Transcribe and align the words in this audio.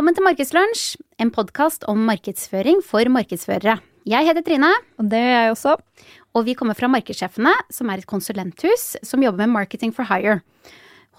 Velkommen 0.00 0.16
til 0.16 0.24
Markedslunsj, 0.24 0.82
en 1.20 1.28
podkast 1.28 1.82
om 1.92 1.98
markedsføring 2.08 2.78
for 2.80 3.04
markedsførere. 3.12 3.74
Jeg 4.08 4.24
heter 4.24 4.40
Trine. 4.46 4.70
Og 4.96 5.10
det 5.12 5.18
gjør 5.20 5.42
jeg 5.44 5.50
også. 5.52 5.74
Og 6.32 6.46
vi 6.46 6.54
kommer 6.56 6.78
fra 6.78 6.88
Markedssjefene, 6.88 7.52
som 7.68 7.90
er 7.92 8.00
et 8.00 8.08
konsulenthus 8.08 8.94
som 9.04 9.20
jobber 9.20 9.44
med 9.44 9.52
Marketing 9.58 9.92
for 9.92 10.08
hire. 10.08 10.38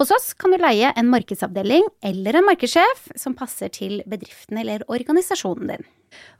Hos 0.01 0.09
oss 0.09 0.31
kan 0.33 0.49
du 0.49 0.57
leie 0.57 0.89
en 0.97 1.11
markedsavdeling 1.13 1.85
eller 2.09 2.39
en 2.39 2.47
markedssjef 2.47 3.05
som 3.21 3.37
passer 3.37 3.69
til 3.69 3.99
bedriften 4.09 4.57
eller 4.63 4.81
organisasjonen 4.89 5.75
din. 5.75 5.85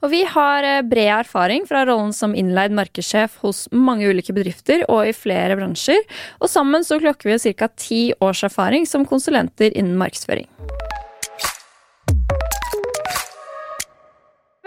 Og 0.02 0.10
vi 0.10 0.24
har 0.26 0.66
eh, 0.66 0.82
bred 0.82 1.12
erfaring 1.20 1.68
fra 1.70 1.84
rollen 1.86 2.10
som 2.10 2.34
innleid 2.34 2.74
markedssjef 2.74 3.38
hos 3.44 3.68
mange 3.70 4.10
ulike 4.10 4.34
bedrifter 4.34 4.82
og 4.88 5.06
i 5.06 5.14
flere 5.14 5.54
bransjer, 5.62 6.02
og 6.42 6.50
sammen 6.50 6.82
så 6.82 6.98
klokker 6.98 7.36
vi 7.36 7.54
ca. 7.54 7.70
ti 7.70 8.02
års 8.18 8.42
erfaring 8.50 8.82
som 8.82 9.06
konsulenter 9.06 9.70
innen 9.70 9.94
markedsføring. 9.94 10.50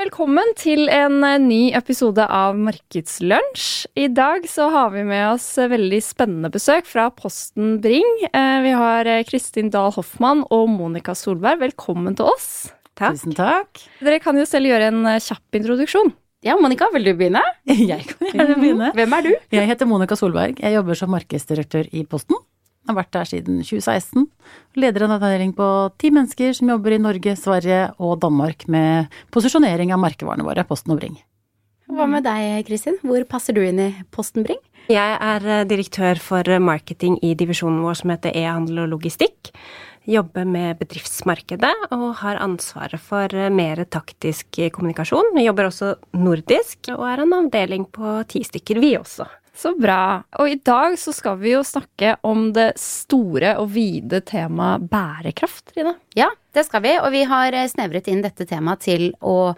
Velkommen 0.05 0.52
til 0.54 0.86
en 0.94 1.23
eh, 1.26 1.40
ny 1.41 1.72
episode 1.73 2.22
av 2.30 2.54
Markedslunsj. 2.62 3.88
I 3.98 4.04
dag 4.14 4.44
så 4.45 4.68
har 4.70 4.91
vi 4.94 5.02
med 5.08 5.23
oss 5.31 5.48
eh, 5.58 5.66
veldig 5.72 5.98
spennende 6.05 6.52
besøk 6.54 6.86
fra 6.86 7.08
Posten 7.09 7.80
Bring. 7.81 8.05
Eh, 8.28 8.59
vi 8.62 8.76
har 8.78 9.09
Kristin 9.26 9.72
Dahl 9.73 9.90
Hoffmann 9.95 10.44
og 10.54 10.70
Monica 10.70 11.16
Solberg. 11.18 11.58
Velkommen 11.64 12.14
til 12.20 12.30
oss. 12.30 12.68
Takk. 12.94 13.18
Tusen 13.18 13.34
takk. 13.34 13.81
Dere 14.05 14.22
kan 14.22 14.38
jo 14.38 14.45
selv 14.45 14.70
gjøre 14.70 14.91
en 14.94 15.09
kjapp 15.09 15.58
introduksjon. 15.58 16.14
Ja, 16.45 16.53
Monica, 16.61 16.92
vil 16.94 17.09
du 17.09 17.16
begynne? 17.17 17.42
Jeg 17.66 18.06
kan 18.11 18.30
gjerne 18.30 18.61
begynne. 18.61 18.94
Hvem 18.94 19.17
er 19.17 19.26
du? 19.26 19.31
Jeg 19.58 19.72
heter 19.73 19.89
Monica 19.89 20.22
Solberg. 20.22 20.61
Jeg 20.61 20.78
jobber 20.78 21.02
som 21.02 21.16
markedsdirektør 21.17 21.89
i 21.89 22.06
Posten. 22.06 22.38
Jeg 22.86 22.94
har 22.94 23.00
vært 23.00 23.16
der 23.16 23.25
siden 23.25 23.61
2016. 23.66 24.28
Leder 24.78 25.08
en 25.08 25.16
avdeling 25.16 25.55
på 25.58 25.67
ti 25.97 26.11
mennesker 26.14 26.52
som 26.53 26.69
jobber 26.69 26.94
i 26.94 27.00
Norge, 27.02 27.33
Sverige 27.33 27.80
og 27.97 28.19
Danmark 28.22 28.67
med 28.69 29.09
posisjonering 29.33 29.89
av 29.89 30.03
merkevarene 30.03 30.45
våre, 30.45 30.61
Posten 30.69 30.94
og 30.94 31.00
Bring. 31.00 31.16
Hva 31.89 32.05
med 32.09 32.27
deg, 32.27 32.61
Kristin? 32.67 33.00
Hvor 33.02 33.25
passer 33.30 33.58
du 33.58 33.64
inn 33.66 33.81
i 33.81 33.88
Posten 34.14 34.45
Bring? 34.45 34.61
Jeg 34.94 35.17
er 35.17 35.47
eh, 35.50 35.64
direktør 35.66 36.22
for 36.22 36.45
marketing 36.61 37.17
i 37.25 37.33
divisjonen 37.33 37.81
vår 37.81 37.97
som 38.03 38.14
heter 38.14 38.38
e-handel 38.38 38.83
og 38.83 38.92
logistikk. 38.94 39.49
Jobber 40.05 40.45
med 40.45 40.77
bedriftsmarkedet 40.77 41.72
og 41.89 42.05
har 42.20 42.38
ansvaret 42.45 43.02
for 43.02 43.33
eh, 43.33 43.49
mer 43.49 43.81
taktisk 43.89 44.61
kommunikasjon. 44.77 45.33
Vi 45.33 45.47
jobber 45.47 45.72
også 45.72 45.95
nordisk 46.22 46.94
og 46.94 47.02
er 47.09 47.25
en 47.25 47.33
avdeling 47.39 47.89
på 47.89 48.20
ti 48.30 48.45
stykker, 48.45 48.81
vi 48.86 48.94
også. 49.02 49.25
Så 49.56 49.72
bra. 49.80 50.20
Og 50.42 50.52
i 50.52 50.58
dag 50.59 50.98
så 51.00 51.14
skal 51.16 51.38
vi 51.39 51.53
jo 51.53 51.61
snakke 51.64 52.17
om 52.28 52.50
det 52.56 52.73
store 52.80 53.53
og 53.61 53.70
vide 53.72 54.20
temaet 54.28 54.84
bærekraft, 54.92 55.70
Trine. 55.72 55.95
Ja, 56.17 56.28
det 56.56 56.66
skal 56.67 56.84
vi. 56.84 56.92
Og 57.00 57.08
vi 57.16 57.23
har 57.30 57.56
snevret 57.72 58.09
inn 58.11 58.23
dette 58.26 58.48
temaet 58.50 58.83
til 58.83 59.08
å 59.23 59.53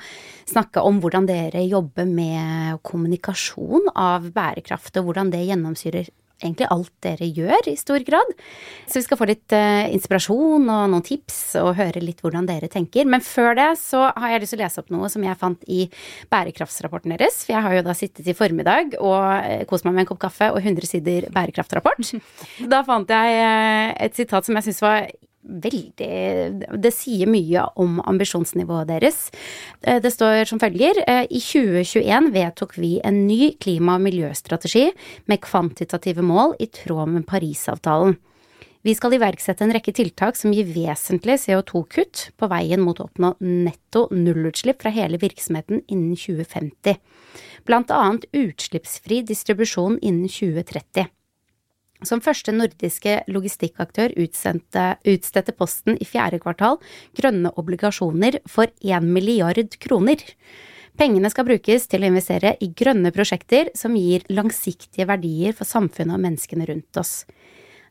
snakke 0.48 0.84
om 0.86 1.02
hvordan 1.02 1.26
dere 1.30 1.66
jobber 1.66 2.06
med 2.06 2.78
kommunikasjon 2.86 3.90
av 3.98 4.30
bærekraft, 4.36 4.94
og 5.02 5.10
hvordan 5.10 5.34
det 5.34 5.48
gjennomsyrer 5.50 6.14
egentlig 6.44 6.68
alt 6.74 6.92
dere 7.04 7.28
gjør, 7.34 7.70
i 7.72 7.76
stor 7.80 8.04
grad. 8.06 8.32
Så 8.88 9.00
vi 9.00 9.06
skal 9.06 9.20
få 9.20 9.28
litt 9.30 9.56
uh, 9.56 9.88
inspirasjon 9.94 10.68
og 10.70 10.84
noen 10.92 11.06
tips 11.06 11.40
og 11.62 11.74
høre 11.80 12.04
litt 12.04 12.22
hvordan 12.24 12.48
dere 12.50 12.70
tenker. 12.72 13.08
Men 13.10 13.24
før 13.26 13.58
det 13.58 13.70
så 13.82 14.08
har 14.10 14.34
jeg 14.34 14.44
lyst 14.44 14.56
til 14.56 14.62
å 14.62 14.64
lese 14.66 14.84
opp 14.84 14.94
noe 14.94 15.12
som 15.14 15.26
jeg 15.26 15.40
fant 15.40 15.68
i 15.72 15.84
bærekraftsrapporten 16.34 17.16
deres. 17.16 17.44
For 17.46 17.56
jeg 17.58 17.66
har 17.68 17.78
jo 17.78 17.86
da 17.88 17.96
sittet 17.98 18.30
i 18.30 18.38
formiddag 18.38 18.98
og 19.02 19.18
uh, 19.18 19.64
kost 19.70 19.88
meg 19.88 19.98
med 19.98 20.06
en 20.06 20.12
kopp 20.12 20.22
kaffe 20.28 20.52
og 20.54 20.62
100 20.62 20.90
sider 20.90 21.30
bærekraftrapport. 21.34 22.14
da 22.74 22.84
fant 22.88 23.16
jeg 23.18 23.40
uh, 23.42 23.96
et 24.08 24.18
sitat 24.18 24.48
som 24.48 24.60
jeg 24.60 24.70
syns 24.70 24.84
var 24.86 25.10
veldig 25.48 26.78
Det 26.84 26.92
sier 26.94 27.30
mye 27.30 27.66
om 27.80 28.00
ambisjonsnivået 28.06 28.90
deres. 28.92 29.30
Eh, 29.82 30.02
det 30.04 30.12
står 30.14 30.46
som 30.50 30.62
følger 30.62 31.02
eh, 31.08 31.26
I 31.30 31.42
2021 31.42 32.32
vedtok 32.36 32.78
vi 32.78 32.98
en 33.04 33.26
ny 33.28 33.54
klima- 33.60 33.98
og 33.98 34.06
miljøstrategi 34.06 34.90
med 35.28 35.42
kvantitative 35.42 36.26
mål 36.26 36.56
i 36.60 36.68
tråd 36.68 37.14
med 37.16 37.28
Parisavtalen. 37.28 38.18
Vi 38.88 38.94
skal 38.96 39.18
iverksette 39.18 39.66
en 39.66 39.74
rekke 39.76 39.92
tiltak 39.92 40.38
som 40.40 40.54
gir 40.56 40.70
vesentlig 40.70 41.40
CO2-kutt 41.44 42.30
på 42.40 42.48
veien 42.48 42.80
mot 42.80 43.00
å 43.02 43.08
oppnå 43.10 43.34
netto 43.44 44.06
nullutslipp 44.14 44.80
fra 44.84 44.94
hele 44.96 45.20
virksomheten 45.20 45.82
innen 45.92 46.16
2050, 46.16 46.96
blant 47.68 47.92
annet 47.92 48.30
utslippsfri 48.32 49.24
distribusjon 49.28 49.98
innen 50.00 50.32
2030. 50.32 51.10
Som 52.06 52.22
første 52.22 52.54
nordiske 52.54 53.24
logistikkaktør 53.32 54.14
utstedte 54.22 55.54
Posten 55.58 55.98
i 55.98 56.06
fjerde 56.06 56.40
kvartal 56.44 56.78
grønne 57.18 57.54
obligasjoner 57.58 58.42
for 58.50 58.70
én 58.86 59.08
milliard 59.16 59.78
kroner. 59.82 60.22
Pengene 60.98 61.30
skal 61.30 61.46
brukes 61.46 61.86
til 61.90 62.02
å 62.02 62.10
investere 62.10 62.56
i 62.62 62.72
grønne 62.74 63.12
prosjekter 63.14 63.70
som 63.78 63.98
gir 63.98 64.26
langsiktige 64.34 65.06
verdier 65.10 65.54
for 65.58 65.70
samfunnet 65.70 66.18
og 66.18 66.24
menneskene 66.24 66.66
rundt 66.70 67.02
oss. 67.02 67.20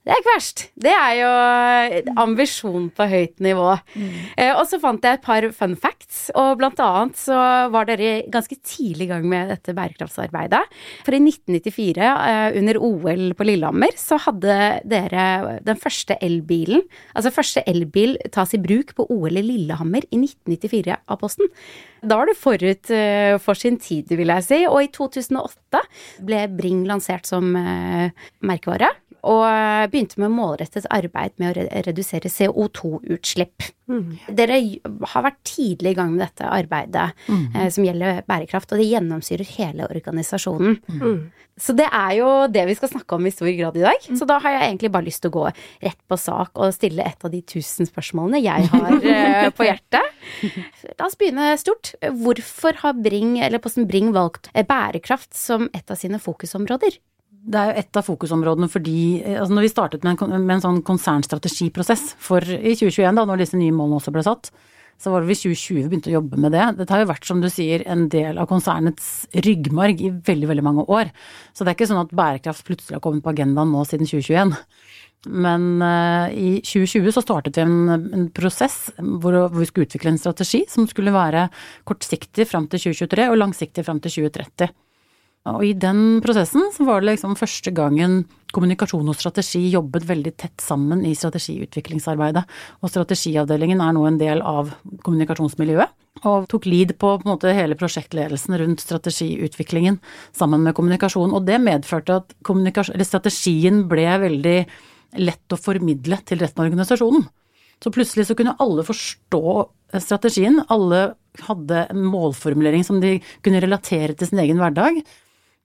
Det 0.06 0.14
er 0.14 0.20
ikke 0.20 0.34
verst. 0.36 0.60
Det 0.78 0.92
er 0.94 1.14
jo 1.18 1.30
ambisjon 2.22 2.84
på 2.94 3.08
høyt 3.10 3.40
nivå. 3.42 3.72
Mm. 3.98 4.12
Eh, 4.38 4.52
og 4.52 4.62
så 4.70 4.78
fant 4.78 5.02
jeg 5.02 5.18
et 5.18 5.24
par 5.24 5.42
fun 5.56 5.74
facts, 5.82 6.28
og 6.38 6.60
blant 6.60 6.78
annet 6.78 7.18
så 7.18 7.38
var 7.74 7.88
dere 7.88 8.20
ganske 8.30 8.54
tidlig 8.62 9.08
i 9.08 9.10
gang 9.10 9.26
med 9.26 9.50
dette 9.50 9.74
bærekraftsarbeidet. 9.74 10.62
For 11.02 11.16
i 11.16 11.18
1994, 11.24 12.06
eh, 12.06 12.58
under 12.60 12.78
OL 12.78 13.24
på 13.34 13.48
Lillehammer, 13.48 13.98
så 13.98 14.20
hadde 14.28 14.60
dere 14.86 15.26
den 15.66 15.82
første 15.82 16.14
elbilen, 16.22 16.86
altså 17.18 17.34
første 17.34 17.66
elbil 17.66 18.14
tas 18.30 18.54
i 18.54 18.62
bruk 18.62 18.94
på 18.94 19.08
OL 19.10 19.42
i 19.42 19.42
Lillehammer 19.42 20.06
i 20.06 20.22
1994 20.22 21.00
av 21.02 21.18
Posten. 21.18 21.50
Da 22.06 22.20
var 22.20 22.30
det 22.30 22.38
forut 22.38 22.94
eh, 22.94 23.34
for 23.42 23.58
sin 23.58 23.80
tid, 23.82 24.14
vil 24.14 24.30
jeg 24.30 24.46
si. 24.46 24.60
Og 24.70 24.84
i 24.84 24.92
2008 24.94 25.82
ble 26.26 26.44
Bring 26.56 26.84
lansert 26.86 27.26
som 27.26 27.50
eh, 27.58 28.14
merkevare 28.46 28.92
og 29.26 29.42
eh, 29.48 29.86
begynte 29.90 30.20
med 30.22 30.34
målrettet 30.34 30.86
arbeid 30.94 31.34
med 31.42 31.56
å 31.58 31.66
redusere 31.86 32.30
CO2-utslipp. 32.30 33.72
Mm. 33.86 34.16
Dere 34.38 34.58
har 35.12 35.24
vært 35.28 35.40
tidlig 35.46 35.92
i 35.94 35.98
gang 35.98 36.14
med 36.14 36.24
dette 36.24 36.46
arbeidet 36.50 37.10
mm. 37.26 37.42
eh, 37.54 37.68
som 37.74 37.86
gjelder 37.86 38.22
bærekraft, 38.26 38.72
og 38.72 38.82
det 38.82 38.88
gjennomsyrer 38.88 39.50
hele 39.56 39.88
organisasjonen. 39.90 40.78
Mm. 40.90 41.18
Så 41.56 41.72
det 41.72 41.86
er 41.88 42.12
jo 42.18 42.28
det 42.52 42.66
vi 42.68 42.76
skal 42.76 42.90
snakke 42.92 43.16
om 43.16 43.26
i 43.26 43.32
stor 43.32 43.48
grad 43.56 43.78
i 43.80 43.84
dag. 43.86 44.08
Så 44.18 44.28
da 44.28 44.36
har 44.44 44.56
jeg 44.56 44.66
egentlig 44.66 44.92
bare 44.92 45.08
lyst 45.08 45.22
til 45.24 45.32
å 45.32 45.36
gå 45.38 45.46
rett 45.48 46.00
på 46.04 46.18
sak 46.20 46.52
og 46.60 46.74
stille 46.76 47.06
et 47.06 47.24
av 47.24 47.32
de 47.32 47.40
tusen 47.48 47.88
spørsmålene 47.88 48.42
jeg 48.44 48.68
har 48.74 48.98
eh, 49.14 49.48
på 49.56 49.66
hjertet. 49.66 50.14
La 50.98 51.08
oss 51.08 51.16
begynne 51.18 51.54
stort. 51.62 51.94
Hvorfor 52.20 52.82
har 52.82 53.00
Bring, 53.00 53.38
eller 53.40 53.62
Posten 53.62 53.88
Bring 53.88 54.12
valgt 54.16 54.50
bærekraft 54.52 55.32
som 55.36 55.70
et 55.72 55.90
av 55.90 55.98
sine 56.00 56.20
fokusområder? 56.22 57.00
Det 57.46 57.58
er 57.58 57.68
jo 57.70 57.82
et 57.82 57.98
av 57.98 58.06
fokusområdene 58.06 58.68
fordi 58.70 59.00
eh, 59.22 59.36
altså 59.40 59.54
Når 59.54 59.66
vi 59.66 59.72
startet 59.72 60.06
med 60.06 60.22
en, 60.22 60.38
med 60.42 60.56
en 60.56 60.64
sånn 60.64 60.80
konsernstrategiprosess 60.86 62.16
for 62.22 62.42
i 62.42 62.74
2021, 62.74 63.12
da 63.18 63.26
når 63.28 63.44
disse 63.44 63.60
nye 63.60 63.74
målene 63.74 64.00
også 64.00 64.14
ble 64.14 64.24
satt, 64.26 64.50
så 65.00 65.12
var 65.12 65.22
det 65.22 65.28
vi 65.28 65.36
i 65.36 65.40
2020 65.42 65.76
vi 65.76 65.88
begynte 65.90 66.10
å 66.10 66.16
jobbe 66.16 66.40
med 66.40 66.54
det. 66.56 66.64
Dette 66.78 66.94
har 66.94 67.02
jo 67.02 67.10
vært, 67.10 67.26
som 67.28 67.42
du 67.42 67.50
sier, 67.52 67.84
en 67.84 68.06
del 68.12 68.40
av 68.40 68.48
konsernets 68.48 69.26
ryggmarg 69.44 70.00
i 70.00 70.12
veldig, 70.24 70.48
veldig 70.48 70.64
mange 70.64 70.86
år. 70.88 71.10
Så 71.52 71.64
det 71.64 71.72
er 71.72 71.78
ikke 71.78 71.90
sånn 71.90 72.00
at 72.00 72.14
bærekraft 72.16 72.64
plutselig 72.66 72.96
har 72.96 73.04
kommet 73.04 73.24
på 73.26 73.34
agendaen 73.34 73.74
nå 73.74 73.84
siden 73.88 74.08
2021. 74.08 74.54
Men 75.44 75.68
uh, 75.82 76.32
i 76.32 76.62
2020 76.64 77.12
så 77.12 77.24
startet 77.24 77.58
vi 77.58 77.66
en, 77.66 77.92
en 77.92 78.26
prosess 78.32 78.78
hvor, 78.96 79.34
hvor, 79.34 79.58
vi 79.58 79.68
skulle 79.68 79.88
utvikle 79.88 80.14
en 80.14 80.20
strategi 80.22 80.62
som 80.70 80.86
skulle 80.88 81.14
være 81.14 81.48
kortsiktig 81.88 82.46
fram 82.48 82.68
til 82.70 82.86
2023 82.86 83.30
og 83.32 83.40
langsiktig 83.42 83.84
fram 83.84 84.00
til 84.04 84.22
2030. 84.22 84.70
Og 85.46 85.62
i 85.62 85.74
den 85.78 86.18
prosessen 86.24 86.72
så 86.74 86.86
var 86.88 87.02
det 87.02 87.12
liksom 87.12 87.36
første 87.38 87.70
gangen 87.74 88.24
kommunikasjon 88.54 89.06
og 89.10 89.18
strategi 89.18 89.60
jobbet 89.70 90.06
veldig 90.08 90.32
tett 90.40 90.62
sammen 90.62 91.04
i 91.06 91.12
strategiutviklingsarbeidet. 91.18 92.42
Og 92.82 92.90
strategiavdelingen 92.90 93.82
er 93.84 93.94
nå 93.94 94.02
en 94.08 94.18
del 94.18 94.42
av 94.42 94.72
kommunikasjonsmiljøet. 95.06 95.92
Og 96.26 96.46
tok 96.50 96.66
lead 96.66 96.94
på, 96.96 97.12
på 97.20 97.28
måte, 97.28 97.52
hele 97.54 97.76
prosjektledelsen 97.78 98.56
rundt 98.58 98.82
strategiutviklingen 98.82 100.00
sammen 100.34 100.64
med 100.64 100.74
kommunikasjon. 100.78 101.34
Og 101.36 101.44
det 101.46 101.60
medførte 101.62 102.22
at 102.22 102.36
strategien 103.06 103.84
ble 103.90 104.06
veldig 104.24 104.58
lett 105.22 105.54
å 105.54 105.60
formidle 105.60 106.18
til 106.26 106.40
resten 106.42 106.62
av 106.62 106.70
organisasjonen. 106.70 107.26
Så 107.84 107.92
plutselig 107.92 108.24
så 108.26 108.34
kunne 108.38 108.56
alle 108.62 108.82
forstå 108.88 109.44
strategien. 110.00 110.62
Alle 110.72 111.10
hadde 111.44 111.84
en 111.92 112.08
målformulering 112.08 112.82
som 112.88 113.02
de 113.02 113.18
kunne 113.44 113.60
relatere 113.60 114.16
til 114.16 114.30
sin 114.30 114.40
egen 114.40 114.58
hverdag. 114.62 115.02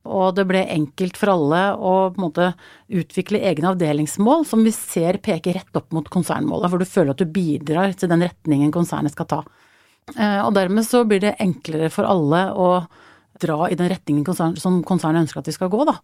Og 0.09 0.33
det 0.33 0.47
ble 0.49 0.63
enkelt 0.73 1.17
for 1.19 1.33
alle 1.33 1.61
å 1.77 1.93
på 2.09 2.17
en 2.17 2.23
måte 2.23 2.47
utvikle 2.89 3.43
egne 3.45 3.73
avdelingsmål 3.73 4.47
som 4.49 4.63
vi 4.65 4.73
ser 4.73 5.19
peker 5.21 5.59
rett 5.59 5.77
opp 5.77 5.91
mot 5.93 6.07
konsernmålet, 6.09 6.71
for 6.71 6.81
du 6.81 6.89
føler 6.89 7.13
at 7.13 7.21
du 7.21 7.29
bidrar 7.29 7.93
til 7.93 8.09
den 8.09 8.25
retningen 8.25 8.73
konsernet 8.73 9.13
skal 9.13 9.29
ta. 9.29 9.41
Eh, 10.15 10.39
og 10.41 10.55
dermed 10.57 10.87
så 10.87 11.03
blir 11.05 11.21
det 11.23 11.37
enklere 11.43 11.91
for 11.93 12.09
alle 12.09 12.47
å 12.57 12.71
dra 13.41 13.69
i 13.69 13.77
den 13.77 13.91
retningen 13.93 14.25
konsern, 14.25 14.57
som 14.57 14.81
konsernet 14.85 15.25
ønsker 15.25 15.41
at 15.41 15.49
vi 15.49 15.55
skal 15.55 15.69
gå, 15.73 15.85
da. 15.89 15.99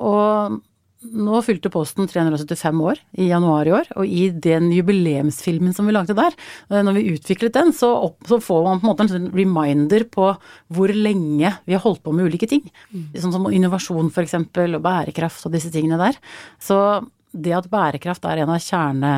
Og 0.00 0.58
nå 1.04 1.40
fylte 1.44 1.70
Posten 1.72 2.08
375 2.08 2.80
år 2.80 3.00
i 3.20 3.28
januar 3.28 3.68
i 3.68 3.74
år, 3.76 3.90
og 4.00 4.08
i 4.08 4.28
den 4.30 4.70
jubileumsfilmen 4.74 5.74
som 5.76 5.88
vi 5.88 5.94
lagde 5.94 6.16
der, 6.16 6.34
eh, 6.70 6.82
når 6.82 6.96
vi 6.96 7.14
utviklet 7.14 7.54
den, 7.56 7.72
så, 7.76 7.92
opp, 8.08 8.18
så 8.28 8.40
får 8.42 8.62
man 8.64 8.80
på 8.80 8.86
en 8.86 8.90
måte 8.92 9.06
en 9.06 9.12
sånn 9.12 9.30
reminder 9.36 10.06
på 10.10 10.30
hvor 10.72 10.94
lenge 10.94 11.52
vi 11.66 11.76
har 11.76 11.84
holdt 11.84 12.02
på 12.06 12.14
med 12.16 12.30
ulike 12.30 12.48
ting. 12.50 12.64
Mm. 12.90 13.08
Sånn 13.22 13.34
som 13.34 13.48
innovasjon 13.52 14.10
eksempel, 14.24 14.78
og 14.78 14.84
bærekraft 14.84 15.46
og 15.46 15.54
disse 15.54 15.70
tingene 15.74 16.00
der. 16.00 16.18
Så 16.62 16.78
det 17.36 17.52
at 17.52 17.68
bærekraft 17.70 18.24
er 18.24 18.42
en 18.42 18.54
av 18.54 18.62
kjerne 18.62 19.12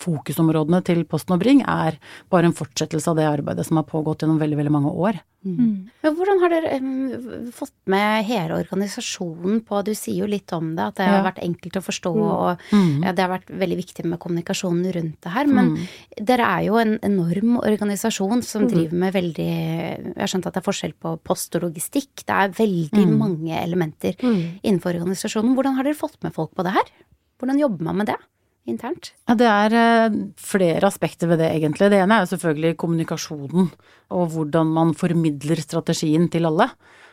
fokusområdene 0.00 0.82
til 0.86 1.02
Posten 1.08 1.36
og 1.36 1.42
Bring 1.42 1.64
er 1.64 1.98
bare 2.32 2.50
en 2.50 2.56
fortsettelse 2.56 3.10
av 3.10 3.18
det 3.18 3.28
arbeidet 3.28 3.66
som 3.66 3.80
har 3.80 3.88
pågått 3.88 4.24
gjennom 4.24 4.40
veldig, 4.40 4.58
veldig 4.60 4.74
mange 4.74 4.94
år. 4.94 5.20
Mm. 5.40 5.88
Men 6.04 6.16
hvordan 6.18 6.40
har 6.42 6.52
dere 6.52 6.74
um, 6.84 7.46
fått 7.56 7.72
med 7.88 8.26
hele 8.28 8.58
organisasjonen 8.60 9.62
på 9.64 9.78
Du 9.86 9.94
sier 9.96 10.18
jo 10.20 10.26
litt 10.28 10.52
om 10.52 10.74
det, 10.76 10.88
at 10.90 10.98
det 10.98 11.06
har 11.08 11.24
vært 11.24 11.40
enkelt 11.40 11.78
å 11.80 11.82
forstå, 11.86 12.12
mm. 12.12 12.26
og 12.28 12.64
mm. 12.76 13.06
ja, 13.06 13.14
det 13.16 13.24
har 13.24 13.32
vært 13.32 13.52
veldig 13.62 13.78
viktig 13.78 14.04
med 14.04 14.20
kommunikasjonen 14.20 14.90
rundt 14.98 15.16
det 15.24 15.32
her. 15.32 15.48
Men 15.48 15.72
mm. 15.72 15.86
dere 16.28 16.48
er 16.58 16.66
jo 16.68 16.76
en 16.82 16.92
enorm 17.08 17.56
organisasjon 17.62 18.44
som 18.44 18.66
mm. 18.66 18.70
driver 18.74 19.04
med 19.04 19.16
veldig 19.16 19.48
Jeg 19.48 20.18
har 20.18 20.32
skjønt 20.34 20.50
at 20.50 20.58
det 20.58 20.60
er 20.60 20.68
forskjell 20.68 20.96
på 21.00 21.14
post 21.24 21.56
og 21.56 21.64
logistikk. 21.70 22.12
Det 22.20 22.36
er 22.36 22.58
veldig 22.60 23.06
mm. 23.08 23.16
mange 23.22 23.62
elementer 23.62 24.20
innenfor 24.20 24.92
organisasjonen. 24.92 25.56
Hvordan 25.56 25.80
har 25.80 25.88
dere 25.88 26.02
fått 26.02 26.20
med 26.26 26.36
folk 26.36 26.52
på 26.52 26.68
det 26.68 26.76
her? 26.76 26.92
Hvordan 27.40 27.64
jobber 27.64 27.88
man 27.88 28.02
med 28.02 28.12
det? 28.12 28.20
Internt? 28.68 29.12
Ja, 29.28 29.36
det 29.38 29.48
er 29.48 29.76
eh, 29.80 30.20
flere 30.40 30.88
aspekter 30.88 31.30
ved 31.30 31.42
det, 31.42 31.50
egentlig. 31.56 31.90
Det 31.92 32.00
ene 32.00 32.18
er 32.18 32.24
jo 32.24 32.32
selvfølgelig 32.34 32.78
kommunikasjonen 32.80 33.68
og 34.10 34.32
hvordan 34.34 34.72
man 34.74 34.96
formidler 34.98 35.60
strategien 35.62 36.28
til 36.32 36.48
alle. 36.50 36.70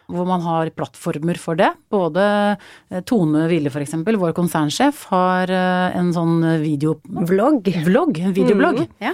Hvor 0.07 0.23
man 0.23 0.39
har 0.39 0.69
plattformer 0.71 1.35
for 1.35 1.59
det. 1.59 1.67
Både 1.91 2.23
eh, 2.55 3.01
Tone 3.03 3.43
Wille, 3.51 3.71
eksempel, 3.81 4.15
vår 4.21 4.31
konsernsjef, 4.37 5.01
har 5.11 5.51
eh, 5.51 5.97
en 5.99 6.13
sånn 6.15 6.39
video... 6.63 6.95
Vlogg. 7.03 7.67
Vlogg, 7.83 8.21
en 8.23 8.35
videoblogg. 8.35 8.85
Mm, 8.85 9.03
ja. 9.03 9.13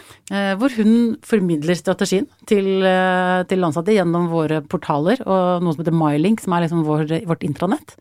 Hvor 0.62 0.74
hun 0.78 0.94
formidler 1.26 1.80
strategien 1.80 2.30
til, 2.50 2.86
til 3.50 3.66
ansatte 3.66 3.96
gjennom 3.96 4.30
våre 4.30 4.62
portaler 4.62 5.26
og 5.26 5.66
noe 5.66 5.74
som 5.74 5.82
heter 5.82 5.98
MyLink, 5.98 6.46
som 6.46 6.54
er 6.54 6.68
liksom 6.68 6.86
vår, 6.86 7.08
vårt 7.30 7.46
intranett. 7.48 7.98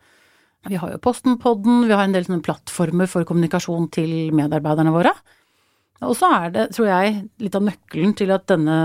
Vi 0.69 0.79
har 0.79 0.93
jo 0.93 1.01
Postenpodden, 1.03 1.87
vi 1.89 1.95
har 1.95 2.05
en 2.05 2.15
del 2.15 2.27
sånne 2.27 2.43
plattformer 2.45 3.09
for 3.11 3.27
kommunikasjon 3.27 3.89
til 3.93 4.31
medarbeiderne 4.35 4.93
våre. 4.95 5.11
Og 6.03 6.15
så 6.19 6.29
er 6.35 6.53
det, 6.53 6.63
tror 6.75 6.89
jeg, 6.89 7.19
litt 7.43 7.55
av 7.55 7.63
nøkkelen 7.63 8.15
til 8.17 8.33
at 8.35 8.45
denne 8.51 8.77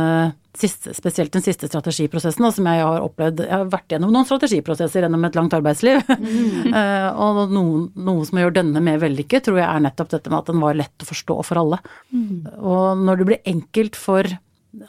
siste, 0.59 0.93
spesielt 0.97 1.33
den 1.35 1.45
siste 1.45 1.69
strategiprosessen, 1.71 2.45
da, 2.45 2.51
som 2.55 2.67
jeg 2.67 2.83
har 2.83 3.05
opplevd 3.05 3.45
Jeg 3.45 3.55
har 3.55 3.71
vært 3.71 3.95
gjennom 3.95 4.13
noen 4.15 4.27
strategiprosesser 4.27 5.07
gjennom 5.07 5.27
et 5.29 5.39
langt 5.39 5.55
arbeidsliv. 5.55 6.03
Mm. 6.09 6.75
uh, 6.75 7.09
og 7.25 7.55
noe, 7.55 7.87
noe, 7.95 8.27
som 8.29 8.43
gjør 8.43 8.59
denne 8.59 8.83
mer 8.85 9.01
vellykket, 9.03 9.49
tror 9.49 9.61
jeg 9.63 9.69
er 9.69 9.87
nettopp 9.87 10.13
dette 10.17 10.33
med 10.33 10.41
at 10.41 10.53
den 10.53 10.63
var 10.65 10.79
lett 10.79 11.07
å 11.07 11.09
forstå 11.09 11.39
for 11.47 11.63
alle. 11.63 11.81
Mm. 12.15 12.45
Og 12.59 13.07
når 13.07 13.21
det 13.21 13.31
blir 13.31 13.51
enkelt 13.55 13.99
for 13.99 14.31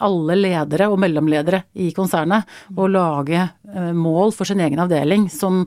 alle 0.03 0.35
ledere 0.35 0.89
og 0.91 0.99
mellomledere 1.01 1.63
i 1.79 1.89
konsernet 1.95 2.47
å 2.75 2.87
lage 2.91 3.39
eh, 3.39 3.93
mål 3.95 4.33
for 4.35 4.47
sin 4.47 4.59
egen 4.63 4.81
avdeling 4.83 5.29
som 5.31 5.63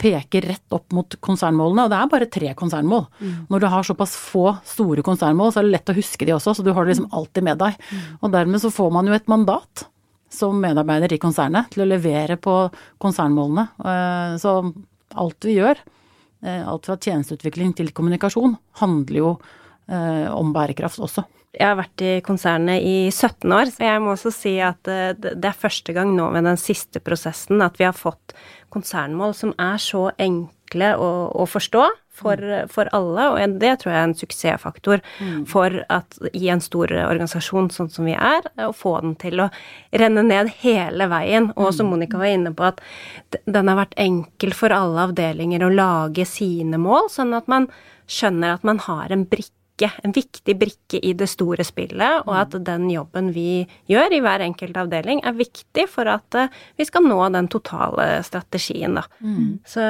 peker 0.00 0.46
rett 0.50 0.74
opp 0.74 0.92
mot 0.92 1.16
konsernmålene. 1.24 1.86
Og 1.86 1.92
det 1.92 1.98
er 1.98 2.12
bare 2.12 2.30
tre 2.32 2.52
konsernmål. 2.58 3.06
Mm. 3.20 3.34
Når 3.52 3.62
du 3.62 3.66
har 3.72 3.86
såpass 3.86 4.14
få 4.18 4.46
store 4.68 5.04
konsernmål, 5.06 5.52
så 5.52 5.62
er 5.62 5.68
det 5.68 5.74
lett 5.76 5.92
å 5.92 5.96
huske 5.96 6.26
de 6.26 6.34
også, 6.36 6.56
så 6.56 6.66
du 6.66 6.72
har 6.74 6.84
det 6.84 6.94
liksom 6.94 7.10
alltid 7.14 7.46
med 7.46 7.60
deg. 7.62 7.82
Mm. 7.90 8.06
Og 8.20 8.34
dermed 8.34 8.62
så 8.62 8.72
får 8.74 8.94
man 8.94 9.10
jo 9.10 9.16
et 9.16 9.30
mandat 9.30 9.86
som 10.34 10.58
medarbeider 10.58 11.14
i 11.14 11.20
konsernet 11.22 11.70
til 11.72 11.84
å 11.84 11.90
levere 11.90 12.38
på 12.42 12.56
konsernmålene. 13.02 13.68
Eh, 13.78 14.38
så 14.42 14.56
alt 15.24 15.46
vi 15.46 15.58
gjør, 15.60 15.78
eh, 16.42 16.64
alt 16.66 16.90
fra 16.90 16.98
tjenesteutvikling 16.98 17.76
til 17.78 17.94
kommunikasjon, 17.94 18.58
handler 18.82 19.22
jo 19.22 19.36
om 19.84 20.48
bærekraft 20.48 20.96
også. 21.04 21.26
Jeg 21.54 21.68
har 21.68 21.76
vært 21.78 22.02
i 22.02 22.12
konsernet 22.24 22.82
i 22.82 23.10
17 23.12 23.52
år, 23.54 23.70
så 23.70 23.86
jeg 23.86 24.02
må 24.02 24.14
også 24.14 24.32
si 24.34 24.56
at 24.64 24.90
eh, 24.90 25.12
det 25.14 25.46
er 25.46 25.54
første 25.54 25.94
gang 25.94 26.10
nå 26.16 26.26
med 26.34 26.48
den 26.48 26.58
siste 26.58 27.02
prosessen 27.04 27.62
at 27.62 27.78
vi 27.78 27.86
har 27.86 27.94
fått 27.94 28.34
konsernmål 28.74 29.34
som 29.38 29.54
er 29.60 29.78
så 29.82 30.08
enkle 30.18 30.94
å, 30.98 31.10
å 31.34 31.46
forstå 31.48 31.86
for, 32.14 32.38
for, 32.70 32.88
alle, 32.94 33.24
og 33.32 33.56
det 33.58 33.72
tror 33.80 33.90
jeg 33.90 33.98
er 33.98 34.08
en 34.08 34.16
suksessfaktor 34.18 35.00
mm. 35.18 35.40
for 35.50 35.80
at 35.90 36.18
i 36.30 36.46
en 36.52 36.62
stor 36.62 36.92
organisasjon 36.92 37.72
sånn 37.74 37.90
som 37.90 38.06
vi 38.06 38.14
er, 38.14 38.46
å 38.62 38.70
få 38.76 38.94
den 39.02 39.16
til 39.18 39.42
å 39.42 39.48
renne 39.90 40.22
ned 40.26 40.52
hele 40.62 41.08
veien. 41.10 41.50
Og 41.56 41.72
som 41.74 41.88
mm. 41.88 41.94
Monica 41.94 42.20
var 42.20 42.30
inne 42.30 42.54
på, 42.54 42.70
at 42.70 43.42
den 43.50 43.70
har 43.70 43.80
vært 43.82 43.98
enkel 43.98 44.54
for 44.54 44.74
alle 44.74 45.08
avdelinger 45.08 45.66
å 45.66 45.74
lage 45.74 46.26
sine 46.28 46.78
mål, 46.78 47.10
sånn 47.10 47.34
at 47.34 47.50
man 47.50 47.66
skjønner 48.06 48.54
at 48.54 48.66
man 48.68 48.82
har 48.84 49.10
en 49.10 49.26
brikke 49.26 49.63
brikke, 49.74 49.90
en 50.02 50.12
viktig 50.12 50.54
brikke 50.58 51.00
i 51.02 51.12
det 51.14 51.28
store 51.28 51.64
spillet, 51.64 52.24
og 52.26 52.34
at 52.38 52.54
den 52.64 52.90
jobben 52.90 53.32
vi 53.34 53.66
gjør 53.88 54.12
i 54.12 54.20
hver 54.20 54.40
enkelt 54.40 54.76
avdeling, 54.76 55.20
er 55.24 55.32
viktig 55.34 55.88
for 55.88 56.06
at 56.06 56.34
eh, 56.34 56.48
vi 56.76 56.84
skal 56.84 57.02
nå 57.04 57.18
den 57.34 57.48
totale 57.48 58.22
strategien, 58.22 58.94
da. 58.94 59.04
Mm. 59.20 59.60
Så, 59.64 59.82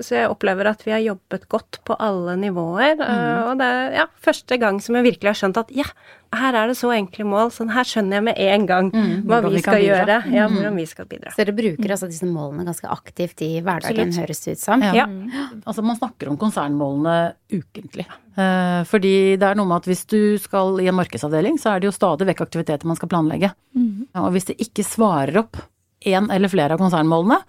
så, 0.00 0.14
jeg 0.14 0.30
opplever 0.30 0.70
at 0.70 0.84
vi 0.86 0.92
har 0.92 1.02
jobbet 1.02 1.48
godt 1.48 1.80
på 1.84 1.96
alle 1.98 2.36
nivåer, 2.36 2.96
mm. 2.96 3.08
Eh, 3.12 3.42
og 3.50 3.58
det 3.58 3.66
er 3.66 3.96
ja, 4.02 4.06
første 4.22 4.56
gang 4.58 4.80
som 4.80 4.96
jeg 4.96 5.04
virkelig 5.04 5.32
har 5.32 5.40
skjønt 5.40 5.58
at 5.58 5.72
ja, 5.74 5.86
her 6.32 6.56
er 6.56 6.70
det 6.70 6.76
så 6.78 6.90
enkle 6.94 7.26
mål, 7.28 7.50
sånn 7.52 7.70
her 7.74 7.86
skjønner 7.88 8.18
jeg 8.18 8.24
med 8.24 8.38
en 8.40 8.64
gang 8.68 8.88
mm, 8.92 9.10
hva 9.28 9.40
vi 9.44 9.60
skal 9.60 9.82
gjøre. 9.84 10.16
Ja, 10.32 10.46
mm. 10.48 10.56
hvordan 10.56 10.78
vi 10.80 10.86
skal 10.88 11.08
bidra. 11.10 11.32
Så 11.34 11.42
dere 11.42 11.54
bruker 11.56 11.92
altså 11.92 12.08
disse 12.08 12.28
målene 12.28 12.64
ganske 12.68 12.88
aktivt 12.92 13.42
i 13.44 13.50
hverdagen, 13.60 14.08
Absolutt. 14.08 14.20
høres 14.22 14.40
det 14.44 14.56
ut 14.56 14.62
som? 14.62 14.84
Ja. 14.86 15.04
ja. 15.04 15.08
Altså 15.68 15.84
man 15.84 15.98
snakker 15.98 16.30
om 16.32 16.38
konsernmålene 16.40 17.16
ukentlig. 17.52 18.06
Eh, 18.08 18.80
fordi 18.88 19.14
det 19.40 19.50
er 19.50 19.58
noe 19.58 19.68
med 19.68 19.82
at 19.82 19.90
hvis 19.90 20.06
du 20.08 20.20
skal 20.40 20.80
i 20.80 20.88
en 20.90 20.96
markedsavdeling, 20.96 21.60
så 21.60 21.74
er 21.74 21.82
det 21.82 21.90
jo 21.90 21.96
stadig 21.96 22.30
vekk 22.32 22.46
aktiviteter 22.46 22.88
man 22.88 22.98
skal 22.98 23.12
planlegge. 23.12 23.52
Mm. 23.76 24.08
Og 24.24 24.32
hvis 24.34 24.48
det 24.48 24.58
ikke 24.64 24.86
svarer 24.88 25.42
opp 25.44 25.60
én 26.08 26.32
eller 26.32 26.50
flere 26.50 26.74
av 26.74 26.82
konsernmålene, 26.82 27.42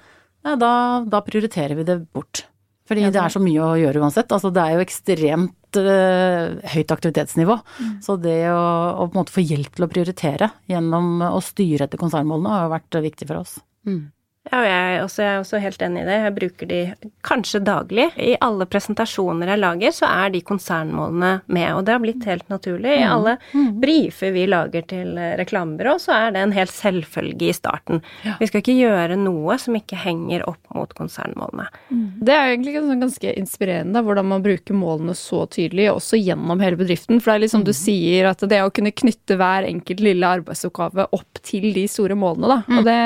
da, 0.59 0.73
da 1.07 1.23
prioriterer 1.23 1.79
vi 1.79 1.87
det 1.87 2.01
bort. 2.11 2.43
Fordi 2.89 3.07
det 3.07 3.19
er 3.21 3.31
så 3.31 3.39
mye 3.39 3.63
å 3.63 3.77
gjøre 3.79 4.03
uansett. 4.03 4.31
Altså 4.35 4.51
det 4.51 4.63
er 4.63 4.75
jo 4.75 4.83
ekstremt 4.83 5.55
uh, 5.81 6.57
høyt 6.73 6.93
aktivitetsnivå. 6.95 7.57
Mm. 7.79 7.93
Så 8.05 8.17
det 8.21 8.39
å, 8.51 8.59
å, 8.59 9.07
på 9.07 9.17
en 9.17 9.21
måte 9.21 9.35
få 9.35 9.45
hjelp 9.45 9.73
til 9.75 9.87
å 9.87 9.91
prioritere 9.91 10.51
gjennom 10.71 11.23
å 11.29 11.39
styre 11.43 11.87
etter 11.87 12.01
konsernmålene 12.01 12.57
har 12.57 12.73
vært 12.73 12.99
viktig 13.05 13.29
for 13.29 13.43
oss. 13.43 13.57
Mm. 13.87 14.11
Ja, 14.51 14.59
og 14.59 14.65
jeg, 14.67 15.03
også, 15.05 15.21
jeg, 15.23 15.33
er 15.33 15.41
også 15.41 15.59
helt 15.63 15.83
enig 15.85 16.01
i 16.03 16.07
det. 16.07 16.17
Jeg 16.19 16.35
bruker 16.35 16.69
de 16.69 16.79
kanskje 17.25 17.61
daglig. 17.63 18.09
I 18.19 18.33
alle 18.43 18.67
presentasjoner 18.69 19.53
jeg 19.53 19.61
lager, 19.61 19.95
så 19.95 20.09
er 20.11 20.33
de 20.33 20.43
konsernmålene 20.45 21.31
med, 21.47 21.69
og 21.73 21.85
det 21.87 21.95
har 21.95 22.03
blitt 22.03 22.27
helt 22.27 22.49
naturlig. 22.51 22.97
I 22.99 23.05
mm. 23.05 23.13
alle 23.15 23.37
brifer 23.79 24.03
briefer 24.03 24.31
vi 24.31 24.47
lager 24.47 24.81
til 24.87 25.17
reklamebyrå, 25.39 25.95
så 25.99 26.13
er 26.15 26.33
det 26.33 26.41
en 26.43 26.55
helt 26.55 26.71
selvfølge 26.73 27.49
i 27.49 27.55
starten. 27.55 28.01
Ja. 28.25 28.35
Vi 28.39 28.47
skal 28.49 28.63
ikke 28.63 28.75
gjøre 28.75 29.17
noe 29.19 29.57
som 29.61 29.77
ikke 29.77 29.99
henger 29.99 30.45
opp 30.49 30.61
mot 30.75 30.91
konsernmålene. 30.97 31.67
Mm. 31.89 32.05
Det 32.25 32.35
er 32.35 32.51
egentlig 32.51 32.75
ganske 32.77 33.33
inspirerende 33.39 34.03
hvordan 34.03 34.29
man 34.31 34.43
bruker 34.43 34.77
målene 34.77 35.15
så 35.17 35.45
tydelig, 35.47 35.89
også 35.93 36.19
gjennom 36.19 36.61
hele 36.63 36.79
bedriften. 36.79 37.21
For 37.21 37.31
det 37.31 37.37
er 37.37 37.45
liksom 37.45 37.63
mm. 37.63 37.67
du 37.69 37.73
sier, 37.77 38.29
at 38.31 38.43
det 38.49 38.61
å 38.63 38.71
kunne 38.73 38.93
knytte 38.93 39.37
hver 39.39 39.67
enkelt 39.69 40.03
lille 40.03 40.33
arbeidsoppgave 40.39 41.07
opp 41.15 41.43
til 41.45 41.69
de 41.75 41.85
store 41.91 42.17
målene, 42.19 42.49
da. 42.49 42.59
Og 42.69 42.81
mm. 42.81 42.87
det, 42.89 42.99